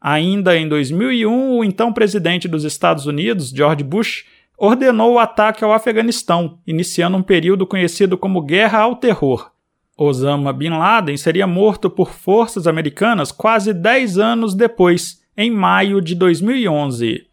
Ainda 0.00 0.56
em 0.56 0.68
2001, 0.68 1.58
o 1.58 1.64
então 1.64 1.92
presidente 1.92 2.46
dos 2.46 2.64
Estados 2.64 3.06
Unidos, 3.06 3.50
George 3.50 3.82
Bush, 3.82 4.24
ordenou 4.56 5.14
o 5.14 5.18
ataque 5.18 5.64
ao 5.64 5.72
Afeganistão, 5.72 6.58
iniciando 6.66 7.16
um 7.16 7.22
período 7.22 7.66
conhecido 7.66 8.18
como 8.18 8.42
Guerra 8.42 8.80
ao 8.80 8.96
Terror. 8.96 9.50
Osama 10.00 10.52
Bin 10.52 10.70
Laden 10.70 11.16
seria 11.16 11.44
morto 11.44 11.90
por 11.90 12.12
forças 12.12 12.68
americanas 12.68 13.32
quase 13.32 13.74
10 13.74 14.16
anos 14.18 14.54
depois, 14.54 15.20
em 15.36 15.50
maio 15.50 16.00
de 16.00 16.14
2011. 16.14 17.26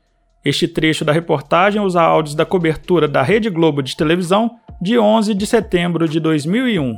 Este 0.43 0.67
trecho 0.67 1.05
da 1.05 1.11
reportagem 1.11 1.79
usa 1.79 2.01
áudios 2.01 2.33
da 2.33 2.43
cobertura 2.43 3.07
da 3.07 3.21
Rede 3.21 3.51
Globo 3.51 3.83
de 3.83 3.95
televisão 3.95 4.57
de 4.81 4.97
11 4.97 5.35
de 5.35 5.45
setembro 5.45 6.09
de 6.09 6.19
2001. 6.19 6.97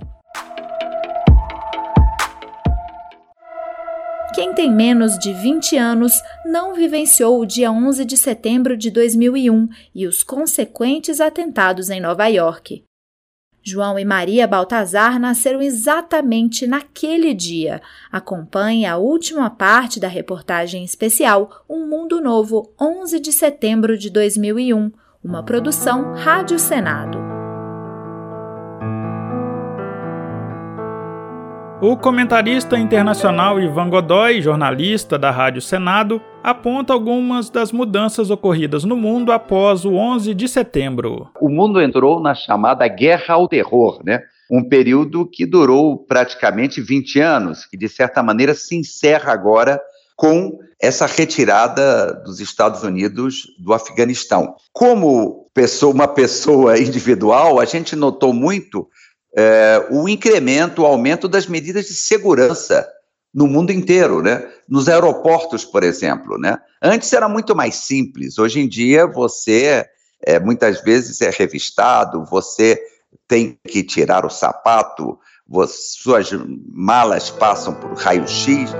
Quem 4.33 4.53
tem 4.53 4.71
menos 4.71 5.17
de 5.17 5.33
20 5.33 5.75
anos 5.75 6.13
não 6.45 6.75
vivenciou 6.75 7.41
o 7.41 7.45
dia 7.45 7.71
11 7.71 8.05
de 8.05 8.15
setembro 8.15 8.77
de 8.77 8.89
2001 8.89 9.67
e 9.93 10.07
os 10.07 10.23
consequentes 10.23 11.19
atentados 11.19 11.89
em 11.89 11.99
Nova 11.99 12.27
York. 12.27 12.86
João 13.69 13.99
e 13.99 14.05
Maria 14.05 14.47
Baltazar 14.47 15.19
nasceram 15.19 15.61
exatamente 15.61 16.65
naquele 16.65 17.33
dia. 17.33 17.81
Acompanhe 18.09 18.85
a 18.85 18.95
última 18.95 19.49
parte 19.49 19.99
da 19.99 20.07
reportagem 20.07 20.85
especial 20.85 21.65
Um 21.69 21.85
Mundo 21.85 22.21
Novo, 22.21 22.71
11 22.79 23.19
de 23.19 23.33
setembro 23.33 23.97
de 23.97 24.09
2001, 24.09 24.89
uma 25.21 25.43
produção 25.43 26.13
Rádio 26.13 26.57
Senado. 26.57 27.17
O 31.81 31.97
comentarista 31.97 32.77
internacional 32.77 33.59
Ivan 33.59 33.89
Godoy, 33.89 34.41
jornalista 34.41 35.19
da 35.19 35.29
Rádio 35.29 35.61
Senado, 35.61 36.21
aponta 36.47 36.93
algumas 36.93 37.49
das 37.49 37.73
mudanças 37.73 38.29
ocorridas 38.29 38.85
no 38.85 38.95
mundo 38.95 39.33
após 39.33 39.83
o 39.83 39.95
11 39.95 40.33
de 40.33 40.47
setembro. 40.47 41.29
O 41.41 41.49
mundo 41.49 41.81
entrou 41.81 42.21
na 42.21 42.33
chamada 42.33 42.87
Guerra 42.87 43.33
ao 43.33 43.49
Terror, 43.49 43.99
né? 44.05 44.21
Um 44.49 44.63
período 44.63 45.29
que 45.29 45.45
durou 45.45 45.97
praticamente 45.97 46.79
20 46.79 47.19
anos, 47.19 47.65
que 47.65 47.75
de 47.75 47.89
certa 47.89 48.23
maneira 48.23 48.55
se 48.55 48.77
encerra 48.77 49.33
agora 49.33 49.77
com 50.15 50.57
essa 50.81 51.05
retirada 51.05 52.13
dos 52.23 52.39
Estados 52.39 52.81
Unidos 52.81 53.41
do 53.59 53.73
Afeganistão. 53.73 54.55
Como 54.71 55.49
pessoa, 55.53 55.93
uma 55.93 56.07
pessoa 56.07 56.79
individual, 56.79 57.59
a 57.59 57.65
gente 57.65 57.93
notou 57.93 58.31
muito 58.31 58.87
é, 59.35 59.85
o 59.91 60.07
incremento, 60.07 60.81
o 60.81 60.85
aumento 60.85 61.27
das 61.27 61.45
medidas 61.45 61.87
de 61.87 61.93
segurança 61.93 62.87
no 63.33 63.47
mundo 63.47 63.71
inteiro, 63.71 64.21
né? 64.21 64.47
Nos 64.67 64.87
aeroportos, 64.87 65.63
por 65.63 65.83
exemplo, 65.83 66.37
né? 66.39 66.57
Antes 66.81 67.11
era 67.13 67.27
muito 67.27 67.55
mais 67.55 67.75
simples. 67.75 68.37
Hoje 68.37 68.59
em 68.59 68.67
dia 68.67 69.05
você 69.05 69.85
é, 70.25 70.39
muitas 70.39 70.81
vezes 70.81 71.21
é 71.21 71.29
revistado, 71.29 72.25
você 72.25 72.79
tem 73.27 73.57
que 73.67 73.83
tirar 73.83 74.25
o 74.25 74.29
sapato, 74.29 75.17
você, 75.47 75.99
suas 76.01 76.29
malas 76.71 77.29
passam 77.29 77.73
por 77.73 77.93
raio-x. 77.93 78.71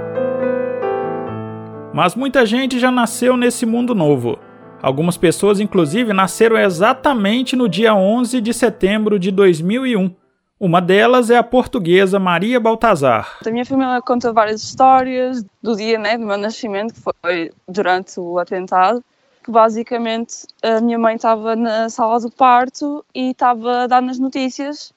Mas 1.94 2.16
muita 2.16 2.46
gente 2.46 2.80
já 2.80 2.92
nasceu 2.92 3.36
nesse 3.36 3.66
mundo 3.66 3.96
novo. 3.96 4.38
Algumas 4.82 5.18
pessoas, 5.18 5.60
inclusive, 5.60 6.14
nasceram 6.14 6.58
exatamente 6.58 7.56
no 7.56 7.68
dia 7.68 7.96
11 7.96 8.40
de 8.40 8.54
setembro 8.54 9.18
de 9.18 9.32
2001 9.32 10.27
uma 10.60 10.82
delas 10.82 11.30
é 11.30 11.38
a 11.38 11.44
portuguesa 11.44 12.20
Maria 12.20 12.60
Baltazar. 12.60 13.38
A 13.46 13.50
minha 13.50 13.66
família 13.66 14.02
conta 14.02 14.34
várias 14.34 14.64
histórias 14.64 15.44
do 15.62 15.76
dia 15.76 16.00
né, 16.00 16.18
do 16.18 16.26
meu 16.26 16.38
nascimento, 16.38 16.94
que 16.94 17.02
foi 17.02 17.52
durante 17.68 18.20
o 18.20 18.40
atentado, 18.40 19.04
que 19.44 19.52
basicamente 19.52 20.48
a 20.64 20.82
minha 20.82 20.98
mãe 20.98 21.16
estava 21.16 21.56
na 21.56 21.90
sala 21.90 22.20
do 22.20 22.32
parto 22.32 23.06
e 23.14 23.32
estava 23.32 23.84
a 23.84 23.88
dar 23.88 24.02
nas 24.02 24.18
notícias 24.18 24.92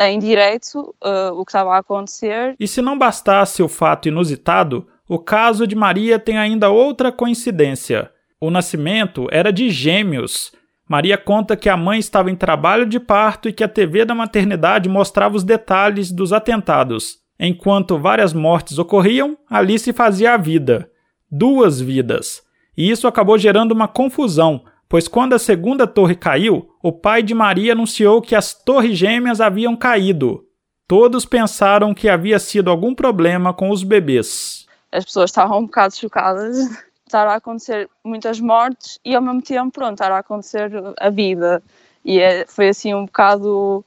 em 0.00 0.18
direto 0.18 0.94
uh, 1.02 1.32
o 1.32 1.44
que 1.44 1.50
estava 1.50 1.74
a 1.74 1.78
acontecer. 1.78 2.54
E 2.58 2.68
se 2.68 2.80
não 2.80 2.96
bastasse 2.98 3.62
o 3.62 3.68
fato 3.68 4.08
inusitado, 4.08 4.86
o 5.08 5.18
caso 5.18 5.66
de 5.66 5.74
Maria 5.74 6.18
tem 6.18 6.38
ainda 6.38 6.70
outra 6.70 7.10
coincidência. 7.10 8.10
O 8.40 8.50
nascimento 8.50 9.26
era 9.32 9.52
de 9.52 9.70
gêmeos, 9.70 10.52
Maria 10.88 11.18
conta 11.18 11.54
que 11.54 11.68
a 11.68 11.76
mãe 11.76 11.98
estava 11.98 12.30
em 12.30 12.34
trabalho 12.34 12.86
de 12.86 12.98
parto 12.98 13.46
e 13.48 13.52
que 13.52 13.62
a 13.62 13.68
TV 13.68 14.06
da 14.06 14.14
maternidade 14.14 14.88
mostrava 14.88 15.36
os 15.36 15.44
detalhes 15.44 16.10
dos 16.10 16.32
atentados. 16.32 17.18
Enquanto 17.38 17.98
várias 17.98 18.32
mortes 18.32 18.78
ocorriam, 18.78 19.36
ali 19.50 19.78
se 19.78 19.92
fazia 19.92 20.32
a 20.32 20.38
vida. 20.38 20.90
Duas 21.30 21.78
vidas. 21.78 22.42
E 22.74 22.90
isso 22.90 23.06
acabou 23.06 23.36
gerando 23.36 23.72
uma 23.72 23.86
confusão, 23.86 24.64
pois 24.88 25.06
quando 25.06 25.34
a 25.34 25.38
segunda 25.38 25.86
torre 25.86 26.14
caiu, 26.14 26.70
o 26.82 26.90
pai 26.90 27.22
de 27.22 27.34
Maria 27.34 27.72
anunciou 27.72 28.22
que 28.22 28.34
as 28.34 28.54
torres 28.54 28.96
gêmeas 28.96 29.42
haviam 29.42 29.76
caído. 29.76 30.44
Todos 30.88 31.26
pensaram 31.26 31.92
que 31.92 32.08
havia 32.08 32.38
sido 32.38 32.70
algum 32.70 32.94
problema 32.94 33.52
com 33.52 33.68
os 33.70 33.82
bebês. 33.82 34.66
As 34.90 35.04
pessoas 35.04 35.28
estavam 35.28 35.58
um 35.58 35.66
bocado 35.66 35.94
chocadas 35.94 36.87
estar 37.08 37.26
a 37.26 37.34
acontecer 37.34 37.88
muitas 38.04 38.40
mortes 38.40 38.98
e 39.04 39.14
ao 39.14 39.22
mesmo 39.22 39.42
tempo, 39.42 39.72
pronto, 39.72 39.94
estar 39.94 40.12
a 40.12 40.18
acontecer 40.18 40.70
a 40.98 41.10
vida. 41.10 41.62
E 42.04 42.20
é, 42.20 42.46
foi 42.46 42.68
assim 42.68 42.94
um 42.94 43.06
bocado 43.06 43.84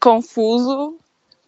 confuso, 0.00 0.96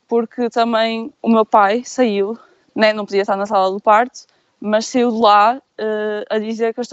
porque 0.09 0.51
também 0.51 1.13
o 1.23 1.29
meu 1.29 1.45
pai 1.45 1.83
saiu, 1.85 2.39
né, 2.75 2.93
não 2.93 3.07
podia 3.07 3.23
estar 3.23 3.37
na 3.37 3.47
sala 3.47 3.71
do 3.71 3.81
parto, 3.81 4.27
mas 4.61 4.87
saiu 4.87 5.11
de 5.11 5.19
lá 5.19 5.57
uh, 5.57 6.25
a 6.29 6.39
dizer 6.39 6.75
que 6.75 6.81
os, 6.81 6.89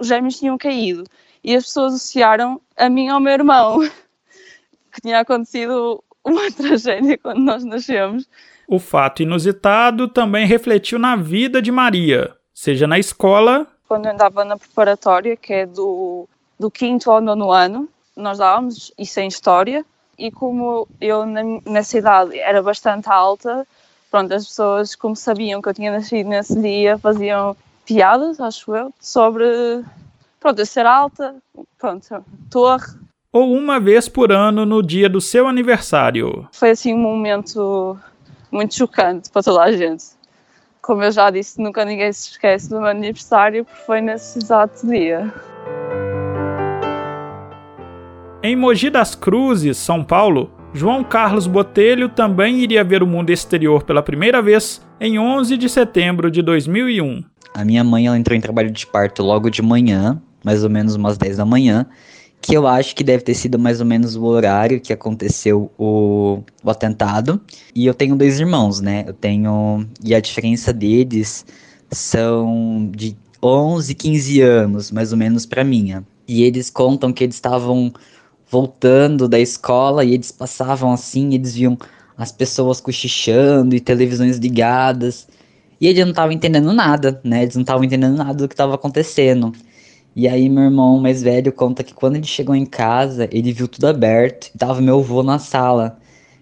os 0.00 0.06
gêmeos 0.06 0.38
tinham 0.38 0.58
caído. 0.58 1.04
E 1.42 1.54
as 1.54 1.64
pessoas 1.64 1.94
associaram 1.94 2.60
a 2.76 2.90
mim 2.90 3.08
ao 3.08 3.20
meu 3.20 3.32
irmão, 3.32 3.78
que 4.92 5.00
tinha 5.00 5.20
acontecido 5.20 6.02
uma 6.24 6.50
tragédia 6.52 7.16
quando 7.16 7.40
nós 7.40 7.64
nascemos. 7.64 8.28
O 8.68 8.78
fato 8.78 9.22
inusitado 9.22 10.08
também 10.08 10.44
refletiu 10.44 10.98
na 10.98 11.14
vida 11.14 11.62
de 11.62 11.70
Maria, 11.70 12.34
seja 12.56 12.86
na 12.86 12.98
escola. 12.98 13.66
Quando 13.86 14.06
eu 14.06 14.12
andava 14.12 14.42
na 14.42 14.56
preparatória, 14.56 15.36
que 15.36 15.52
é 15.52 15.66
do, 15.66 16.26
do 16.58 16.70
quinto 16.70 17.10
ao 17.10 17.20
nono 17.20 17.52
ano, 17.52 17.86
nós 18.16 18.38
dávamos 18.38 18.90
isso 18.98 19.20
em 19.20 19.28
História, 19.28 19.84
e 20.18 20.30
como 20.30 20.88
eu 20.98 21.26
na, 21.26 21.42
nessa 21.66 21.98
idade 21.98 22.38
era 22.38 22.62
bastante 22.62 23.10
alta, 23.10 23.66
pronto, 24.10 24.32
as 24.32 24.46
pessoas, 24.46 24.94
como 24.94 25.14
sabiam 25.14 25.60
que 25.60 25.68
eu 25.68 25.74
tinha 25.74 25.92
nascido 25.92 26.28
nesse 26.28 26.58
dia, 26.58 26.96
faziam 26.96 27.54
piadas, 27.84 28.40
acho 28.40 28.74
eu, 28.74 28.92
sobre, 28.98 29.44
pronto, 30.40 30.58
eu 30.58 30.66
ser 30.66 30.86
alta, 30.86 31.36
pronto, 31.78 32.24
torre. 32.50 32.86
Ou 33.30 33.52
uma 33.52 33.78
vez 33.78 34.08
por 34.08 34.32
ano 34.32 34.64
no 34.64 34.82
dia 34.82 35.10
do 35.10 35.20
seu 35.20 35.46
aniversário. 35.46 36.48
Foi 36.52 36.70
assim 36.70 36.94
um 36.94 36.98
momento 36.98 37.98
muito 38.50 38.74
chocante 38.74 39.30
para 39.30 39.42
toda 39.42 39.62
a 39.62 39.72
gente 39.72 40.15
como 40.86 41.02
eu 41.02 41.10
já 41.10 41.28
disse, 41.30 41.60
nunca 41.60 41.84
ninguém 41.84 42.12
se 42.12 42.30
esquece 42.30 42.70
do 42.70 42.76
meu 42.78 42.86
aniversário, 42.86 43.64
porque 43.64 43.82
foi 43.82 44.00
nesse 44.00 44.38
exato 44.38 44.86
dia. 44.86 45.34
Em 48.40 48.54
Mogi 48.54 48.88
das 48.88 49.16
Cruzes, 49.16 49.76
São 49.78 50.04
Paulo, 50.04 50.48
João 50.72 51.02
Carlos 51.02 51.48
Botelho 51.48 52.08
também 52.08 52.60
iria 52.60 52.84
ver 52.84 53.02
o 53.02 53.06
mundo 53.06 53.30
exterior 53.30 53.82
pela 53.82 54.00
primeira 54.00 54.40
vez 54.40 54.80
em 55.00 55.18
11 55.18 55.56
de 55.56 55.68
setembro 55.68 56.30
de 56.30 56.40
2001. 56.40 57.24
A 57.52 57.64
minha 57.64 57.82
mãe 57.82 58.06
ela 58.06 58.16
entrou 58.16 58.36
em 58.36 58.40
trabalho 58.40 58.70
de 58.70 58.86
parto 58.86 59.24
logo 59.24 59.50
de 59.50 59.62
manhã, 59.62 60.22
mais 60.44 60.62
ou 60.62 60.70
menos 60.70 60.94
umas 60.94 61.18
10 61.18 61.38
da 61.38 61.44
manhã, 61.44 61.84
que 62.40 62.54
eu 62.56 62.66
acho 62.66 62.94
que 62.94 63.02
deve 63.02 63.22
ter 63.24 63.34
sido 63.34 63.58
mais 63.58 63.80
ou 63.80 63.86
menos 63.86 64.14
o 64.14 64.24
horário 64.24 64.80
que 64.80 64.92
aconteceu 64.92 65.70
o, 65.78 66.42
o 66.62 66.70
atentado. 66.70 67.40
E 67.74 67.86
eu 67.86 67.94
tenho 67.94 68.14
dois 68.16 68.38
irmãos, 68.38 68.80
né? 68.80 69.04
Eu 69.06 69.14
tenho. 69.14 69.86
E 70.04 70.14
a 70.14 70.20
diferença 70.20 70.72
deles 70.72 71.44
são 71.90 72.90
de 72.94 73.16
11, 73.42 73.94
15 73.94 74.40
anos, 74.40 74.90
mais 74.90 75.12
ou 75.12 75.18
menos, 75.18 75.44
para 75.46 75.64
minha. 75.64 76.04
E 76.26 76.42
eles 76.42 76.70
contam 76.70 77.12
que 77.12 77.24
eles 77.24 77.36
estavam 77.36 77.92
voltando 78.50 79.28
da 79.28 79.38
escola 79.38 80.04
e 80.04 80.14
eles 80.14 80.30
passavam 80.30 80.92
assim, 80.92 81.34
eles 81.34 81.54
viam 81.54 81.76
as 82.16 82.32
pessoas 82.32 82.80
cochichando 82.80 83.74
e 83.74 83.80
televisões 83.80 84.38
ligadas. 84.38 85.28
E 85.80 85.86
eles 85.86 86.02
não 86.02 86.10
estavam 86.10 86.32
entendendo 86.32 86.72
nada, 86.72 87.20
né? 87.22 87.42
Eles 87.42 87.54
não 87.54 87.62
estavam 87.62 87.84
entendendo 87.84 88.16
nada 88.16 88.34
do 88.34 88.48
que 88.48 88.54
estava 88.54 88.74
acontecendo. 88.74 89.52
E 90.16 90.26
aí 90.26 90.48
meu 90.48 90.64
irmão 90.64 90.98
mais 90.98 91.22
velho 91.22 91.52
conta 91.52 91.84
que 91.84 91.92
quando 91.92 92.16
ele 92.16 92.26
chegou 92.26 92.54
em 92.54 92.64
casa, 92.64 93.28
ele 93.30 93.52
viu 93.52 93.68
tudo 93.68 93.86
aberto 93.86 94.46
e 94.46 94.56
tava 94.56 94.80
meu 94.80 94.98
avô 94.98 95.22
na 95.22 95.38
sala. 95.38 95.98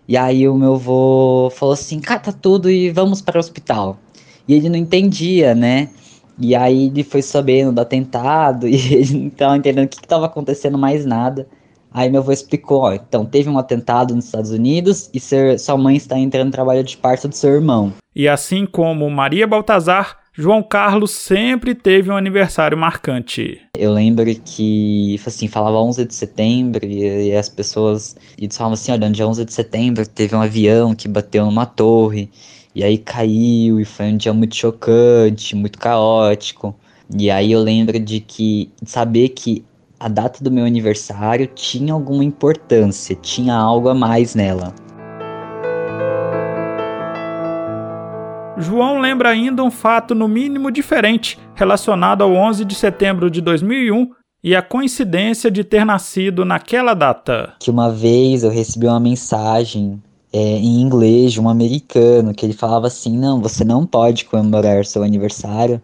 E 0.07 0.17
aí 0.17 0.49
o 0.49 0.55
meu 0.55 0.75
avô 0.75 1.51
falou 1.57 1.73
assim, 1.73 1.99
cata 1.99 2.33
tudo 2.33 2.71
e 2.71 2.91
vamos 2.91 3.21
para 3.21 3.37
o 3.37 3.41
hospital. 3.41 3.99
E 4.47 4.55
ele 4.55 4.69
não 4.69 4.77
entendia, 4.77 5.57
né? 5.57 5.89
E 6.39 6.55
aí 6.55 6.87
ele 6.87 7.03
foi 7.03 7.21
sabendo 7.21 7.73
do 7.73 7.81
atentado 7.81 8.69
e 8.69 8.77
ele 8.95 9.19
não 9.19 9.27
estava 9.27 9.57
entendendo 9.57 9.87
o 9.87 9.89
que 9.89 9.97
estava 9.97 10.27
acontecendo 10.27 10.79
mais 10.79 11.05
nada. 11.05 11.49
Aí 11.93 12.09
meu 12.09 12.21
avô 12.21 12.31
explicou, 12.31 12.83
ó, 12.83 12.93
então 12.93 13.27
teve 13.27 13.49
um 13.49 13.59
atentado 13.59 14.15
nos 14.15 14.27
Estados 14.27 14.53
Unidos 14.53 15.11
e 15.13 15.19
sua 15.59 15.77
mãe 15.77 15.97
está 15.97 16.17
entrando 16.17 16.47
no 16.47 16.53
trabalho 16.53 16.85
de 16.85 16.97
parto 16.97 17.27
do 17.27 17.35
seu 17.35 17.51
irmão. 17.51 17.93
E 18.15 18.29
assim 18.29 18.67
como 18.67 19.11
Maria 19.11 19.49
Baltazar, 19.49 20.24
João 20.37 20.65
Carlos 20.65 21.13
sempre 21.13 21.77
teve 21.77 22.11
um 22.11 22.17
aniversário 22.17 22.77
marcante. 22.77 23.61
Eu 23.79 23.93
lembro 23.93 24.25
que, 24.45 25.15
assim, 25.25 25.47
falava 25.47 25.79
11 25.79 26.05
de 26.07 26.13
setembro 26.13 26.85
e, 26.85 27.29
e 27.29 27.37
as 27.37 27.49
pessoas 27.49 28.17
eles 28.37 28.57
falavam 28.57 28.75
assim, 28.75 28.91
olha, 28.91 29.07
no 29.07 29.15
dia 29.15 29.29
11 29.29 29.45
de 29.45 29.53
setembro 29.53 30.05
teve 30.05 30.35
um 30.35 30.43
avião 30.43 30.93
que 30.93 31.07
bateu 31.07 31.45
numa 31.45 31.65
torre 31.65 32.29
e 32.75 32.83
aí 32.83 32.99
caiu 32.99 33.79
e 33.79 33.85
foi 33.85 34.07
um 34.07 34.17
dia 34.17 34.33
muito 34.33 34.57
chocante, 34.57 35.55
muito 35.55 35.79
caótico. 35.79 36.75
E 37.17 37.31
aí 37.31 37.53
eu 37.53 37.61
lembro 37.61 38.01
de 38.01 38.19
que 38.19 38.73
de 38.83 38.91
saber 38.91 39.29
que 39.29 39.65
a 40.01 40.09
data 40.09 40.43
do 40.43 40.51
meu 40.51 40.65
aniversário 40.65 41.47
tinha 41.47 41.93
alguma 41.93 42.25
importância, 42.25 43.15
tinha 43.15 43.55
algo 43.55 43.89
a 43.89 43.95
mais 43.95 44.35
nela. 44.35 44.75
João 48.57 49.01
lembra 49.01 49.31
ainda 49.31 49.65
um 49.65 49.71
fato 49.71 50.15
no 50.15 50.29
mínimo 50.29 50.71
diferente 50.71 51.39
relacionado 51.55 52.23
ao 52.23 52.33
11 52.33 52.65
de 52.65 52.75
setembro 52.75 53.31
de 53.31 53.41
2001 53.41 54.11
e 54.43 54.55
a 54.55 54.63
coincidência 54.63 55.51
de 55.51 55.65
ter 55.65 55.85
nascido 55.85 56.45
naquela 56.45 56.95
data. 56.95 57.55
Que 57.59 57.71
uma 57.71 57.91
vez 57.91 58.45
eu 58.45 58.51
recebi 58.51 58.87
uma 58.87 59.01
mensagem 59.01 60.01
é, 60.33 60.39
em 60.39 60.81
inglês 60.81 61.33
de 61.33 61.41
um 61.41 61.49
americano 61.49 62.33
que 62.33 62.47
ele 62.47 62.53
falava 62.53 62.87
assim: 62.87 63.19
não, 63.19 63.41
você 63.41 63.65
não 63.65 63.85
pode 63.87 64.25
comemorar 64.25 64.85
seu 64.85 65.03
aniversário 65.03 65.83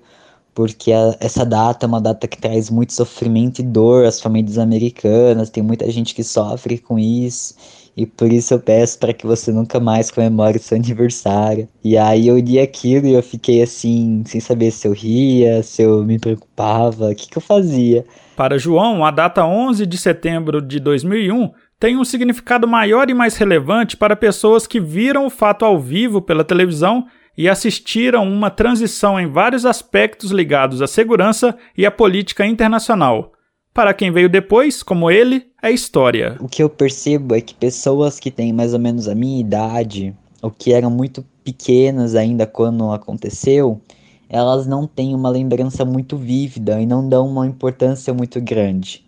porque 0.55 0.93
a, 0.93 1.17
essa 1.21 1.45
data 1.45 1.87
é 1.87 1.89
uma 1.89 2.01
data 2.01 2.29
que 2.29 2.37
traz 2.37 2.71
muito 2.71 2.93
sofrimento 2.93 3.61
e 3.61 3.65
dor 3.65 4.05
às 4.05 4.21
famílias 4.21 4.59
americanas, 4.59 5.49
tem 5.49 5.63
muita 5.63 5.91
gente 5.91 6.15
que 6.15 6.23
sofre 6.23 6.79
com 6.79 6.99
isso 6.99 7.55
E 8.01 8.07
por 8.07 8.33
isso 8.33 8.55
eu 8.55 8.59
peço 8.59 8.99
para 8.99 9.13
que 9.13 9.27
você 9.27 9.53
nunca 9.53 9.79
mais 9.79 10.11
comemore 10.11 10.59
seu 10.59 10.79
aniversário. 10.79 11.69
E 11.85 11.99
aí 11.99 12.29
eu 12.29 12.39
li 12.39 12.59
aquilo 12.59 13.07
e 13.07 13.13
eu 13.13 13.23
fiquei 13.23 13.61
assim, 13.61 14.23
sem 14.25 14.41
saber 14.41 14.71
se 14.71 14.89
eu 14.89 14.93
ria, 14.93 15.63
se 15.63 15.83
eu 15.83 16.03
me 16.03 16.19
preocupava, 16.19 17.11
o 17.11 17.15
que, 17.15 17.29
que 17.29 17.37
eu 17.37 17.43
fazia. 17.43 18.07
Para 18.35 18.57
João, 18.57 19.05
a 19.05 19.11
data 19.11 19.45
11 19.45 19.85
de 19.85 19.99
setembro 19.99 20.63
de 20.63 20.81
2001 20.81 21.51
tem 21.79 21.99
um 21.99 22.05
significado 22.05 22.67
maior 22.67 23.11
e 23.11 23.15
mais 23.15 23.37
relevante 23.37 23.99
para 23.99 24.17
pessoas 24.17 24.67
que 24.67 24.81
viram 24.81 25.27
o 25.27 25.31
fato 25.31 25.67
ao 25.67 25.79
vivo 25.79 26.23
pela 26.23 26.43
televisão 26.43 27.05
e 27.37 27.51
assistiram 27.51 28.27
uma 28.27 28.49
transição 28.49 29.21
em 29.21 29.31
vários 29.31 29.67
aspectos 29.67 30.31
ligados 30.31 30.81
à 30.81 30.87
segurança 30.87 31.55
e 31.77 31.85
à 31.85 31.91
política 31.91 32.47
internacional. 32.47 33.33
Para 33.73 33.95
quem 33.95 34.11
veio 34.11 34.29
depois, 34.29 34.83
como 34.83 35.11
ele, 35.11 35.47
é 35.63 35.71
história. 35.71 36.37
O 36.41 36.49
que 36.49 36.63
eu 36.63 36.69
percebo 36.69 37.35
é 37.35 37.41
que 37.41 37.55
pessoas 37.55 38.19
que 38.19 38.31
têm 38.31 38.53
mais 38.53 38.75
ou 38.75 38.81
menos 38.81 39.07
a 39.07 39.15
minha 39.15 39.41
idade, 39.41 40.15
ou 40.43 40.51
que 40.51 40.73
eram 40.73 40.91
muito 40.91 41.25
pequenas 41.45 42.17
ainda 42.17 42.47
quando 42.47 42.91
aconteceu, 42.91 43.81
elas 44.29 44.67
não 44.67 44.87
têm 44.87 45.15
uma 45.15 45.29
lembrança 45.29 45.85
muito 45.85 46.17
vívida 46.17 46.81
e 46.81 46.87
não 46.87 47.09
dão 47.09 47.29
uma 47.29 47.47
importância 47.47 48.13
muito 48.13 48.41
grande. 48.41 49.05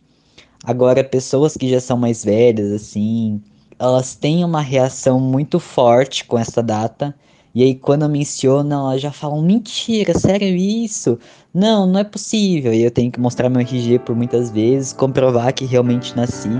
Agora, 0.64 1.02
pessoas 1.02 1.56
que 1.56 1.68
já 1.68 1.80
são 1.80 1.96
mais 1.96 2.24
velhas, 2.24 2.70
assim, 2.70 3.40
elas 3.78 4.14
têm 4.14 4.44
uma 4.44 4.60
reação 4.60 5.18
muito 5.18 5.58
forte 5.58 6.24
com 6.24 6.38
essa 6.38 6.62
data. 6.62 7.12
E 7.54 7.62
aí, 7.62 7.74
quando 7.74 8.08
mencionam, 8.08 8.96
já 8.98 9.10
falam: 9.10 9.42
mentira, 9.42 10.14
sério 10.18 10.48
isso? 10.48 11.18
Não, 11.52 11.86
não 11.86 12.00
é 12.00 12.04
possível. 12.04 12.72
E 12.72 12.82
eu 12.82 12.90
tenho 12.90 13.10
que 13.10 13.20
mostrar 13.20 13.48
meu 13.48 13.60
RG 13.60 13.98
por 14.00 14.16
muitas 14.16 14.50
vezes, 14.50 14.92
comprovar 14.92 15.52
que 15.52 15.64
realmente 15.64 16.16
nasci 16.16 16.50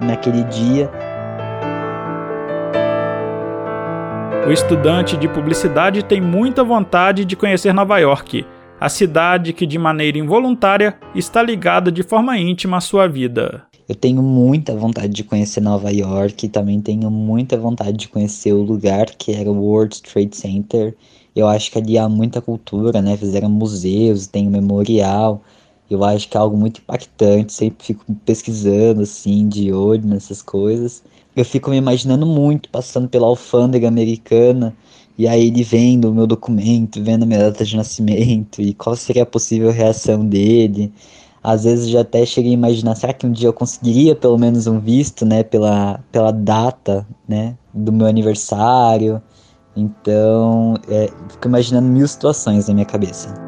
naquele 0.00 0.44
dia. 0.44 0.90
O 4.46 4.50
estudante 4.50 5.16
de 5.16 5.28
publicidade 5.28 6.02
tem 6.04 6.20
muita 6.20 6.64
vontade 6.64 7.24
de 7.24 7.36
conhecer 7.36 7.72
Nova 7.72 7.98
York 7.98 8.46
a 8.80 8.88
cidade 8.88 9.52
que 9.52 9.66
de 9.66 9.78
maneira 9.78 10.18
involuntária 10.18 10.96
está 11.14 11.42
ligada 11.42 11.90
de 11.90 12.02
forma 12.02 12.38
íntima 12.38 12.76
à 12.76 12.80
sua 12.80 13.08
vida. 13.08 13.67
Eu 13.88 13.94
tenho 13.94 14.22
muita 14.22 14.76
vontade 14.76 15.12
de 15.14 15.24
conhecer 15.24 15.60
Nova 15.62 15.90
York 15.90 16.48
também 16.50 16.80
tenho 16.80 17.10
muita 17.10 17.56
vontade 17.56 17.96
de 17.96 18.08
conhecer 18.08 18.52
o 18.52 18.62
lugar 18.62 19.06
que 19.16 19.32
era 19.32 19.50
o 19.50 19.54
World 19.54 20.02
Trade 20.02 20.36
Center. 20.36 20.94
Eu 21.34 21.46
acho 21.48 21.70
que 21.70 21.78
ali 21.78 21.96
há 21.96 22.08
muita 22.08 22.40
cultura, 22.42 23.00
né? 23.00 23.16
Fizeram 23.16 23.48
museus, 23.48 24.26
tem 24.26 24.46
um 24.46 24.50
memorial. 24.50 25.42
Eu 25.90 26.04
acho 26.04 26.28
que 26.28 26.36
é 26.36 26.40
algo 26.40 26.56
muito 26.56 26.80
impactante, 26.82 27.52
sempre 27.52 27.84
fico 27.86 28.04
pesquisando 28.26 29.02
assim, 29.02 29.48
de 29.48 29.72
olho 29.72 30.06
nessas 30.06 30.42
coisas. 30.42 31.02
Eu 31.34 31.44
fico 31.44 31.70
me 31.70 31.76
imaginando 31.76 32.26
muito 32.26 32.68
passando 32.68 33.08
pela 33.08 33.26
alfândega 33.26 33.88
americana 33.88 34.76
e 35.16 35.26
aí 35.26 35.46
ele 35.48 35.62
vendo 35.62 36.10
o 36.10 36.14
meu 36.14 36.26
documento, 36.26 37.02
vendo 37.02 37.22
a 37.22 37.26
minha 37.26 37.40
data 37.40 37.64
de 37.64 37.76
nascimento 37.76 38.60
e 38.60 38.74
qual 38.74 38.94
seria 38.96 39.22
a 39.22 39.26
possível 39.26 39.70
reação 39.70 40.26
dele. 40.28 40.92
Às 41.50 41.64
vezes 41.64 41.88
já 41.88 42.02
até 42.02 42.26
cheguei 42.26 42.50
a 42.50 42.54
imaginar, 42.54 42.94
será 42.94 43.14
que 43.14 43.26
um 43.26 43.32
dia 43.32 43.48
eu 43.48 43.54
conseguiria 43.54 44.14
pelo 44.14 44.36
menos 44.36 44.66
um 44.66 44.78
visto, 44.78 45.24
né, 45.24 45.42
pela, 45.42 45.98
pela 46.12 46.30
data, 46.30 47.06
né, 47.26 47.56
do 47.72 47.90
meu 47.90 48.06
aniversário. 48.06 49.22
Então, 49.74 50.74
é, 50.90 51.08
fico 51.30 51.48
imaginando 51.48 51.88
mil 51.88 52.06
situações 52.06 52.68
na 52.68 52.74
minha 52.74 52.84
cabeça. 52.84 53.47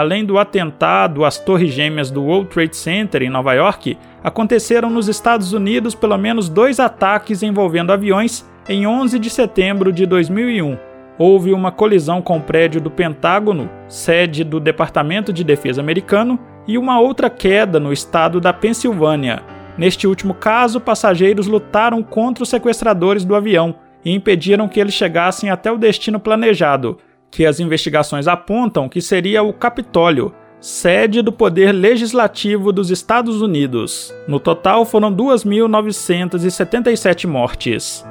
Além 0.00 0.24
do 0.24 0.38
atentado 0.38 1.26
às 1.26 1.36
Torres 1.36 1.74
Gêmeas 1.74 2.10
do 2.10 2.22
World 2.22 2.48
Trade 2.48 2.74
Center 2.74 3.22
em 3.22 3.28
Nova 3.28 3.52
York, 3.52 3.98
aconteceram 4.24 4.88
nos 4.88 5.08
Estados 5.08 5.52
Unidos 5.52 5.94
pelo 5.94 6.16
menos 6.16 6.48
dois 6.48 6.80
ataques 6.80 7.42
envolvendo 7.42 7.92
aviões 7.92 8.50
em 8.66 8.86
11 8.86 9.18
de 9.18 9.28
setembro 9.28 9.92
de 9.92 10.06
2001. 10.06 10.78
Houve 11.18 11.52
uma 11.52 11.70
colisão 11.70 12.22
com 12.22 12.38
o 12.38 12.40
prédio 12.40 12.80
do 12.80 12.90
Pentágono, 12.90 13.68
sede 13.88 14.42
do 14.42 14.58
Departamento 14.58 15.34
de 15.34 15.44
Defesa 15.44 15.82
americano, 15.82 16.38
e 16.66 16.78
uma 16.78 16.98
outra 16.98 17.28
queda 17.28 17.78
no 17.78 17.92
estado 17.92 18.40
da 18.40 18.54
Pensilvânia. 18.54 19.42
Neste 19.76 20.06
último 20.06 20.32
caso, 20.32 20.80
passageiros 20.80 21.46
lutaram 21.46 22.02
contra 22.02 22.42
os 22.42 22.48
sequestradores 22.48 23.22
do 23.22 23.34
avião 23.34 23.74
e 24.02 24.14
impediram 24.14 24.66
que 24.66 24.80
eles 24.80 24.94
chegassem 24.94 25.50
até 25.50 25.70
o 25.70 25.76
destino 25.76 26.18
planejado, 26.18 26.96
que 27.30 27.46
as 27.46 27.60
investigações 27.60 28.26
apontam 28.26 28.88
que 28.88 29.00
seria 29.00 29.40
o 29.42 29.52
Capitólio, 29.52 30.34
sede 30.60 31.22
do 31.22 31.32
Poder 31.32 31.70
Legislativo 31.72 32.72
dos 32.72 32.90
Estados 32.90 33.40
Unidos. 33.40 34.12
No 34.28 34.40
total, 34.40 34.84
foram 34.84 35.14
2.977 35.14 37.26
mortes. 37.26 38.04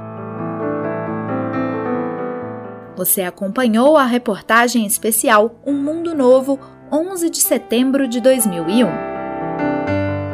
Você 2.95 3.21
acompanhou 3.21 3.95
a 3.95 4.03
reportagem 4.03 4.83
especial 4.85 5.61
Um 5.65 5.73
Mundo 5.73 6.13
Novo, 6.13 6.59
11 6.91 7.29
de 7.29 7.37
setembro 7.37 8.07
de 8.07 8.19
2001. 8.19 8.87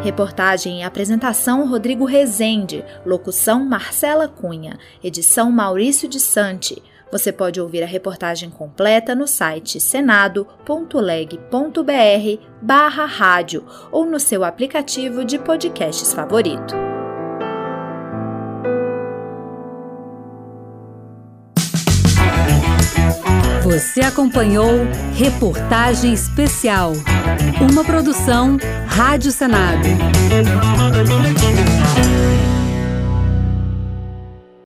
Reportagem 0.02 0.82
e 0.82 0.84
apresentação 0.84 1.68
Rodrigo 1.68 2.06
Rezende, 2.06 2.84
locução 3.06 3.66
Marcela 3.66 4.28
Cunha, 4.28 4.78
edição 5.04 5.52
Maurício 5.52 6.08
de 6.08 6.20
Sante. 6.20 6.82
Você 7.12 7.32
pode 7.32 7.62
ouvir 7.62 7.84
a 7.84 7.88
reportagem 7.88 8.50
completa 8.50 9.16
no 9.16 9.28
site 9.28 9.80
senado.leg.br 9.80 10.46
barra 12.62 13.06
rádio 13.06 13.66
ou 13.92 14.06
no 14.06 14.20
seu 14.20 14.44
aplicativo 14.44 15.24
de 15.24 15.38
podcasts 15.40 16.14
favorito. 16.14 16.76
Você 23.64 24.02
acompanhou 24.02 24.72
Reportagem 25.16 26.14
Especial, 26.14 26.94
uma 27.60 27.84
produção 27.84 28.58
Rádio 28.88 29.32
Senado. 29.32 29.86